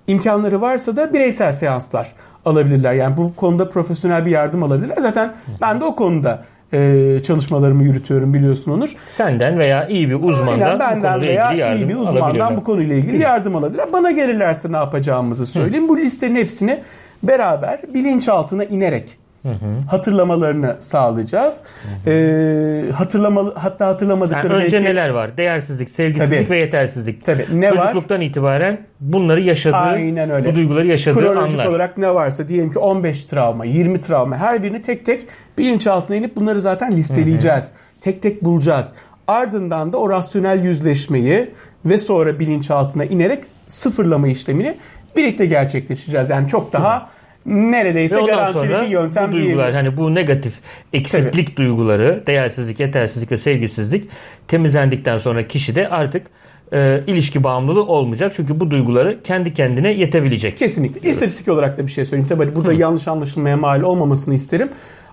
imkanları 0.06 0.60
varsa 0.60 0.96
da 0.96 1.12
bireysel 1.12 1.52
seanslar 1.52 2.12
alabilirler. 2.44 2.94
Yani 2.94 3.16
bu 3.16 3.36
konuda 3.36 3.68
profesyonel 3.68 4.26
bir 4.26 4.30
yardım 4.30 4.62
alabilirler. 4.62 4.96
Zaten 4.98 5.32
ben 5.60 5.80
de 5.80 5.84
o 5.84 5.96
konuda 5.96 6.44
e, 6.72 7.22
çalışmalarımı 7.22 7.82
yürütüyorum 7.84 8.34
biliyorsun 8.34 8.72
Onur. 8.72 8.96
Senden 9.10 9.58
veya 9.58 9.86
iyi 9.86 10.08
bir 10.08 10.14
uzmandan 10.14 10.66
Aynen, 10.66 10.80
benden 10.80 11.00
bu 11.00 11.02
konuyla 11.02 11.28
veya 11.28 11.50
ilgili 11.50 11.60
yardım 11.60 11.80
iyi 11.82 11.88
bir 11.88 11.96
uzmandan 11.96 12.56
bu 12.56 12.64
konuyla 12.64 12.94
ilgili 12.94 13.22
yardım 13.22 13.56
alabilirler. 13.56 13.92
Bana 13.92 14.10
gelirlerse 14.10 14.72
ne 14.72 14.76
yapacağımızı 14.76 15.46
söyleyeyim. 15.46 15.84
Hı. 15.84 15.88
Bu 15.88 15.98
listenin 15.98 16.36
hepsini 16.36 16.82
beraber 17.22 17.80
bilinçaltına 17.94 18.64
inerek 18.64 19.18
Hı 19.46 19.50
hı. 19.50 19.80
hatırlamalarını 19.90 20.76
sağlayacağız. 20.78 21.62
Hı 21.82 22.10
hı. 22.10 22.14
Ee, 22.14 22.92
hatırlamalı 22.92 23.54
hatta 23.54 23.86
hatırlamadıkları 23.86 24.52
yani 24.52 24.64
önce 24.64 24.76
belki... 24.76 24.90
neler 24.90 25.08
var? 25.08 25.36
Değersizlik, 25.36 25.90
sevgisizlik 25.90 26.38
Tabii. 26.38 26.50
ve 26.50 26.58
yetersizlik. 26.58 27.24
Tabii. 27.24 27.46
Ne 27.54 27.68
Çocukluktan 27.68 28.18
var? 28.18 28.24
itibaren 28.24 28.78
bunları 29.00 29.40
yaşadığı, 29.40 29.76
Aynen 29.76 30.30
öyle. 30.30 30.52
bu 30.52 30.56
duyguları 30.56 30.86
yaşadığı 30.86 31.18
Kronolojik 31.18 31.60
anlar. 31.60 31.70
olarak 31.70 31.98
ne 31.98 32.14
varsa 32.14 32.48
diyelim 32.48 32.72
ki 32.72 32.78
15 32.78 33.24
travma, 33.24 33.64
20 33.64 34.00
travma 34.00 34.36
her 34.36 34.62
birini 34.62 34.82
tek 34.82 35.06
tek 35.06 35.26
bilinçaltına 35.58 36.16
inip 36.16 36.36
bunları 36.36 36.60
zaten 36.60 36.92
listeleyeceğiz. 36.92 37.64
Hı 37.64 37.68
hı. 37.68 38.00
Tek 38.00 38.22
tek 38.22 38.44
bulacağız. 38.44 38.92
Ardından 39.28 39.92
da 39.92 39.98
o 39.98 40.10
rasyonel 40.10 40.64
yüzleşmeyi 40.64 41.50
ve 41.84 41.98
sonra 41.98 42.38
bilinçaltına 42.38 43.04
inerek 43.04 43.44
sıfırlama 43.66 44.28
işlemini 44.28 44.76
birlikte 45.16 45.46
gerçekleştireceğiz. 45.46 46.30
Yani 46.30 46.48
çok 46.48 46.72
daha 46.72 47.10
neredeyse 47.46 48.20
garantili 48.20 48.70
bir 48.70 48.86
yöntem 48.86 49.28
bu 49.28 49.36
duygular, 49.36 49.66
değil. 49.66 49.76
Hani 49.76 49.96
bu 49.96 50.14
negatif 50.14 50.52
eksiklik 50.92 51.46
Tabii. 51.46 51.56
duyguları, 51.56 52.22
değersizlik, 52.26 52.80
yetersizlik 52.80 53.32
ve 53.32 53.36
sevgisizlik 53.36 54.08
temizlendikten 54.48 55.18
sonra 55.18 55.48
kişi 55.48 55.74
de 55.74 55.88
artık 55.88 56.26
e, 56.72 57.00
ilişki 57.06 57.44
bağımlılığı 57.44 57.86
olmayacak. 57.86 58.32
Çünkü 58.36 58.60
bu 58.60 58.70
duyguları 58.70 59.22
kendi 59.22 59.52
kendine 59.52 59.92
yetebilecek. 59.92 60.58
Kesinlikle. 60.58 61.02
Diyoruz. 61.02 61.10
İstatistik 61.16 61.48
olarak 61.48 61.78
da 61.78 61.86
bir 61.86 61.92
şey 61.92 62.04
söyleyeyim. 62.04 62.28
Tabii 62.28 62.56
burada 62.56 62.70
Hı. 62.70 62.74
yanlış 62.74 63.08
anlaşılmaya 63.08 63.56
mal 63.56 63.82
olmamasını 63.82 64.34
isterim. 64.34 64.68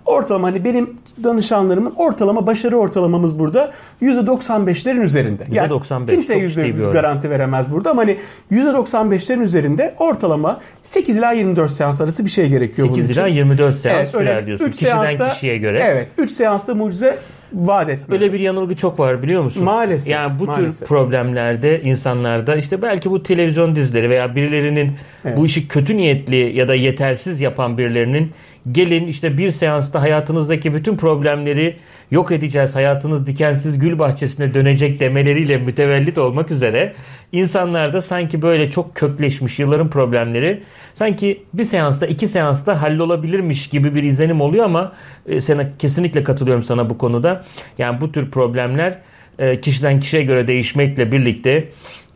Ortalama 0.05 0.47
hani 0.47 0.65
benim 0.65 0.97
danışanlarımın 1.23 1.93
ortalama 1.97 2.47
başarı 2.47 2.77
ortalamamız 2.77 3.39
burada 3.39 3.71
%95'lerin 4.01 5.01
üzerinde. 5.01 5.47
Yani 5.51 5.73
%95 5.73 6.05
kimse 6.05 6.37
%100 6.37 6.91
garanti 6.91 7.29
veremez 7.29 7.71
burada 7.71 7.91
ama 7.91 8.01
hani 8.01 8.17
%95'lerin 8.51 9.41
üzerinde 9.41 9.95
ortalama 9.99 10.59
8 10.83 11.17
ila 11.17 11.31
24 11.31 11.71
seans 11.71 12.01
arası 12.01 12.25
bir 12.25 12.29
şey 12.29 12.49
gerekiyor 12.49 12.87
8 12.87 13.09
ila 13.09 13.27
24 13.27 13.75
seans 13.75 13.95
evet, 13.95 14.07
sürer 14.07 14.45
diyorsun. 14.45 14.71
Kişiden 14.71 15.05
seansta, 15.05 15.33
kişiye 15.33 15.57
göre. 15.57 15.83
Evet. 15.85 16.11
3 16.17 16.31
seansta 16.31 16.75
mucize 16.75 17.19
vaat 17.53 17.89
etmiyor. 17.89 18.21
Böyle 18.21 18.33
bir 18.33 18.39
yanılgı 18.39 18.75
çok 18.75 18.99
var 18.99 19.23
biliyor 19.23 19.43
musun? 19.43 19.63
Maalesef. 19.63 20.09
Yani 20.09 20.39
bu 20.39 20.45
maalesef. 20.45 20.79
tür 20.79 20.87
problemlerde 20.87 21.81
insanlarda 21.81 22.55
işte 22.55 22.81
belki 22.81 23.11
bu 23.11 23.23
televizyon 23.23 23.75
dizileri 23.75 24.09
veya 24.09 24.35
birilerinin 24.35 24.91
evet. 25.25 25.37
bu 25.37 25.45
işi 25.45 25.67
kötü 25.67 25.97
niyetli 25.97 26.57
ya 26.57 26.67
da 26.67 26.75
yetersiz 26.75 27.41
yapan 27.41 27.77
birilerinin 27.77 28.31
gelin 28.71 29.07
işte 29.07 29.37
bir 29.37 29.51
seansta 29.51 30.01
hayatınızdaki 30.01 30.73
bütün 30.73 30.97
problemleri 30.97 31.75
yok 32.11 32.31
edeceğiz. 32.31 32.75
Hayatınız 32.75 33.27
dikensiz 33.27 33.79
gül 33.79 33.99
bahçesine 33.99 34.53
dönecek 34.53 34.99
demeleriyle 34.99 35.57
mütevellit 35.57 36.17
olmak 36.17 36.51
üzere 36.51 36.93
insanlarda 37.31 38.01
sanki 38.01 38.41
böyle 38.41 38.71
çok 38.71 38.95
kökleşmiş 38.95 39.59
yılların 39.59 39.89
problemleri 39.89 40.63
sanki 40.95 41.43
bir 41.53 41.63
seansta 41.63 42.05
iki 42.05 42.27
seansta 42.27 42.81
hallolabilirmiş 42.81 43.67
gibi 43.67 43.95
bir 43.95 44.03
izlenim 44.03 44.41
oluyor 44.41 44.65
ama 44.65 44.93
e, 45.25 45.41
sana 45.41 45.77
kesinlikle 45.77 46.23
katılıyorum 46.23 46.63
sana 46.63 46.89
bu 46.89 46.97
konuda. 46.97 47.45
Yani 47.77 48.01
bu 48.01 48.11
tür 48.11 48.31
problemler 48.31 48.99
e, 49.39 49.61
kişiden 49.61 49.99
kişiye 49.99 50.23
göre 50.23 50.47
değişmekle 50.47 51.11
birlikte 51.11 51.69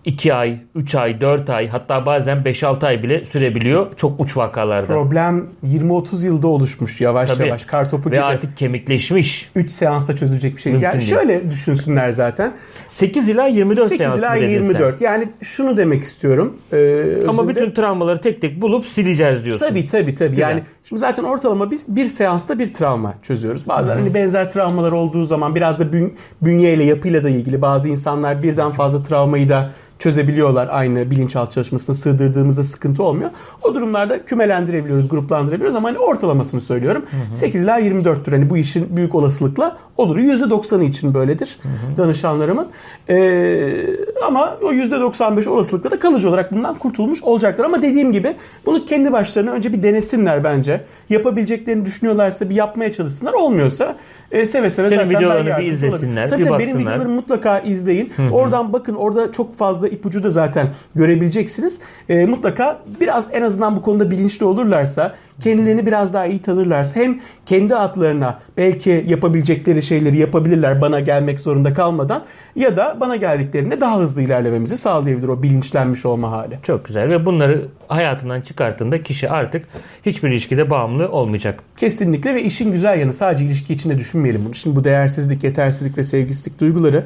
2 0.07 0.33
ay, 0.33 0.59
3 0.75 0.95
ay, 0.95 1.21
4 1.21 1.49
ay 1.49 1.67
hatta 1.67 2.05
bazen 2.05 2.37
5-6 2.37 2.85
ay 2.85 3.03
bile 3.03 3.25
sürebiliyor 3.25 3.95
çok 3.97 4.19
uç 4.19 4.37
vakalarda. 4.37 4.87
Problem 4.87 5.47
20-30 5.65 6.25
yılda 6.25 6.47
oluşmuş 6.47 7.01
yavaş 7.01 7.31
Tabii. 7.31 7.47
yavaş 7.47 7.65
kartopu 7.65 8.11
Ve 8.11 8.15
gibi. 8.15 8.23
artık 8.25 8.57
kemikleşmiş. 8.57 9.49
3 9.55 9.71
seansta 9.71 10.15
çözülecek 10.15 10.55
bir 10.55 10.61
şey. 10.61 10.71
Mümkün 10.71 10.87
yani 10.87 10.99
değil. 10.99 11.09
şöyle 11.09 11.51
düşünsünler 11.51 12.09
zaten. 12.09 12.53
8 12.87 13.29
ila 13.29 13.47
24 13.47 13.89
8 13.89 13.97
seans 13.97 14.19
ila 14.19 14.35
24. 14.35 14.99
Sen. 14.99 15.05
Yani 15.05 15.29
şunu 15.41 15.77
demek 15.77 16.03
istiyorum. 16.03 16.57
E, 16.73 17.03
Ama 17.27 17.47
bütün 17.47 17.71
travmaları 17.71 18.21
tek 18.21 18.41
tek 18.41 18.61
bulup 18.61 18.85
sileceğiz 18.85 19.45
diyorsun. 19.45 19.67
Tabii 19.67 19.87
tabii 19.87 20.15
tabii. 20.15 20.29
Güzel. 20.29 20.41
Yani 20.49 20.63
şimdi 20.83 20.99
zaten 20.99 21.23
ortalama 21.23 21.71
biz 21.71 21.95
bir 21.95 22.05
seansta 22.05 22.59
bir 22.59 22.73
travma 22.73 23.13
çözüyoruz. 23.23 23.67
Bazen 23.67 23.91
Hı-hı. 23.91 23.99
hani 23.99 24.13
benzer 24.13 24.51
travmalar 24.51 24.91
olduğu 24.91 25.25
zaman 25.25 25.55
biraz 25.55 25.79
da 25.79 25.93
bün, 25.93 26.15
bünyeyle 26.41 26.83
yapıyla 26.83 27.23
da 27.23 27.29
ilgili 27.29 27.61
bazı 27.61 27.89
insanlar 27.89 28.43
birden 28.43 28.71
fazla 28.71 29.03
travmayı 29.03 29.49
da 29.49 29.71
çözebiliyorlar 29.99 30.67
aynı 30.71 31.11
bilinçaltı 31.11 31.53
çalışmasına 31.53 31.95
sığdırdığımızda 31.95 32.63
sıkıntı 32.63 33.03
olmuyor. 33.03 33.29
O 33.63 33.73
durumlarda 33.73 34.25
kümelendirebiliyoruz, 34.25 35.09
gruplandırabiliyoruz 35.09 35.75
ama 35.75 35.87
hani 35.87 35.97
ortalamasını 35.97 36.61
söylüyorum. 36.61 37.05
Hı 37.11 37.31
hı. 37.31 37.35
8 37.35 37.63
ila 37.63 37.79
24'tür. 37.79 38.31
Hani 38.31 38.49
bu 38.49 38.57
işin 38.57 38.97
büyük 38.97 39.15
olasılıkla 39.15 39.77
olur. 39.97 40.17
%90'ı 40.17 40.83
için 40.83 41.13
böyledir 41.13 41.57
hı 41.61 41.69
hı. 41.69 41.97
danışanlarımın. 41.97 42.67
Ee, 43.09 43.87
ama 44.27 44.57
o 44.61 44.73
%95 44.73 45.49
olasılıkla 45.49 45.91
da 45.91 45.99
kalıcı 45.99 46.29
olarak 46.29 46.51
bundan 46.51 46.75
kurtulmuş 46.75 47.23
olacaklar. 47.23 47.65
Ama 47.65 47.81
dediğim 47.81 48.11
gibi 48.11 48.35
bunu 48.65 48.85
kendi 48.85 49.11
başlarına 49.11 49.51
önce 49.51 49.73
bir 49.73 49.83
denesinler 49.83 50.43
bence. 50.43 50.83
Yapabileceklerini 51.09 51.85
düşünüyorlarsa 51.85 52.49
bir 52.49 52.55
yapmaya 52.55 52.93
çalışsınlar. 52.93 53.33
Olmuyorsa 53.33 53.95
e, 54.31 54.45
seve 54.45 54.69
seve 54.69 54.89
Senin 54.89 55.09
videolarını 55.09 55.57
bir 55.57 55.65
izlesinler. 55.65 56.29
Tabii 56.29 56.41
bir 56.41 56.47
tabii 56.47 56.59
benim 56.59 56.73
baksınlar. 56.73 56.93
videolarımı 56.93 57.15
mutlaka 57.15 57.59
izleyin. 57.59 58.11
Oradan 58.31 58.73
bakın 58.73 58.95
orada 58.95 59.31
çok 59.31 59.57
fazla 59.57 59.87
ipucu 59.87 60.23
da 60.23 60.29
zaten 60.29 60.69
görebileceksiniz. 60.95 61.81
E, 62.09 62.25
mutlaka 62.25 62.79
biraz 62.99 63.29
en 63.33 63.41
azından 63.41 63.75
bu 63.75 63.81
konuda 63.81 64.11
bilinçli 64.11 64.45
olurlarsa, 64.45 65.15
kendilerini 65.43 65.85
biraz 65.85 66.13
daha 66.13 66.25
iyi 66.25 66.41
tanırlarsa 66.41 66.99
hem 66.99 67.19
kendi 67.45 67.75
adlarına 67.75 68.39
belki 68.57 69.05
yapabilecekleri 69.07 69.83
şeyleri 69.83 70.17
yapabilirler 70.17 70.81
bana 70.81 70.99
gelmek 70.99 71.39
zorunda 71.39 71.73
kalmadan 71.73 72.23
ya 72.55 72.75
da 72.75 72.97
bana 72.99 73.15
geldiklerinde 73.15 73.81
daha 73.81 73.99
hızlı 73.99 74.21
ilerlememizi 74.21 74.77
sağlayabilir 74.77 75.27
o 75.27 75.43
bilinçlenmiş 75.43 76.05
olma 76.05 76.31
hali. 76.31 76.59
Çok 76.63 76.85
güzel 76.85 77.09
ve 77.09 77.25
bunları 77.25 77.65
hayatından 77.87 78.41
çıkarttığında 78.41 79.03
kişi 79.03 79.29
artık 79.29 79.65
hiçbir 80.05 80.29
ilişkide 80.29 80.69
bağımlı 80.69 81.11
olmayacak. 81.11 81.63
Kesinlikle 81.77 82.35
ve 82.35 82.43
işin 82.43 82.71
güzel 82.71 82.99
yanı 82.99 83.13
sadece 83.13 83.43
ilişki 83.43 83.73
içinde 83.73 83.99
düşünmeyelim 84.17 84.45
bunu. 84.45 84.55
Şimdi 84.55 84.75
bu 84.75 84.83
değersizlik, 84.83 85.43
yetersizlik 85.43 85.97
ve 85.97 86.03
sevgisizlik 86.03 86.59
duyguları 86.59 87.05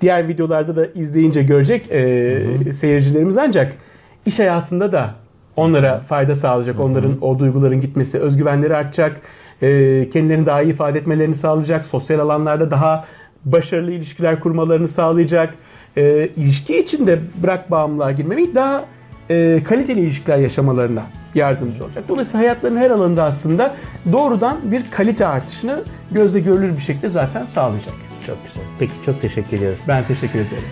diğer 0.00 0.28
videolarda 0.28 0.76
da 0.76 0.86
izleyince 0.86 1.42
görecek 1.42 1.90
e, 1.90 2.72
seyircilerimiz 2.72 3.36
ancak 3.36 3.72
iş 4.26 4.38
hayatında 4.38 4.92
da 4.92 5.14
onlara 5.56 6.00
fayda 6.00 6.34
sağlayacak. 6.34 6.80
Onların 6.80 7.24
o 7.24 7.38
duyguların 7.38 7.80
gitmesi, 7.80 8.18
özgüvenleri 8.18 8.76
artacak, 8.76 9.20
e, 9.62 10.10
kendilerini 10.10 10.46
daha 10.46 10.62
iyi 10.62 10.72
ifade 10.72 10.98
etmelerini 10.98 11.34
sağlayacak, 11.34 11.86
sosyal 11.86 12.18
alanlarda 12.18 12.70
daha 12.70 13.04
başarılı 13.44 13.92
ilişkiler 13.92 14.40
kurmalarını 14.40 14.88
sağlayacak. 14.88 15.54
E, 15.96 16.28
ilişki 16.36 16.78
içinde 16.78 17.18
bırak 17.42 17.70
bağımlılığa 17.70 18.12
girmemeyi 18.12 18.54
daha 18.54 18.84
e, 19.30 19.62
kaliteli 19.62 20.00
ilişkiler 20.00 20.38
yaşamalarına 20.38 21.02
yardımcı 21.34 21.84
olacak. 21.84 22.04
Dolayısıyla 22.08 22.40
hayatların 22.40 22.76
her 22.76 22.90
alanında 22.90 23.24
aslında 23.24 23.74
doğrudan 24.12 24.58
bir 24.62 24.90
kalite 24.90 25.26
artışını 25.26 25.82
gözle 26.10 26.40
görülür 26.40 26.76
bir 26.76 26.82
şekilde 26.82 27.08
zaten 27.08 27.44
sağlayacak. 27.44 27.94
Çok 28.26 28.36
güzel. 28.46 28.64
Peki 28.78 28.92
çok 29.06 29.22
teşekkür 29.22 29.56
ediyoruz. 29.56 29.80
Ben 29.88 30.06
teşekkür 30.06 30.38
ederim. 30.38 30.64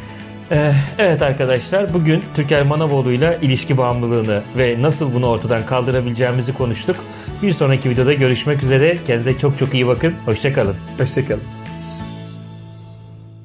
Ee, 0.53 0.73
evet 0.99 1.23
arkadaşlar 1.23 1.95
bugün 1.95 2.23
Türker 2.37 2.67
Manavoğlu'yla 2.67 3.35
ilişki 3.35 3.79
bağımlılığını 3.79 4.43
ve 4.59 4.77
nasıl 4.83 5.15
bunu 5.15 5.27
ortadan 5.27 5.67
kaldırabileceğimizi 5.67 6.55
konuştuk. 6.55 6.97
Bir 7.43 7.53
sonraki 7.53 7.91
videoda 7.91 8.15
görüşmek 8.15 8.63
üzere. 8.63 8.97
Kendinize 9.07 9.39
çok 9.39 9.59
çok 9.59 9.75
iyi 9.75 9.87
bakın. 9.87 10.15
Hoşçakalın. 10.27 10.77
Hoşçakalın. 10.99 11.60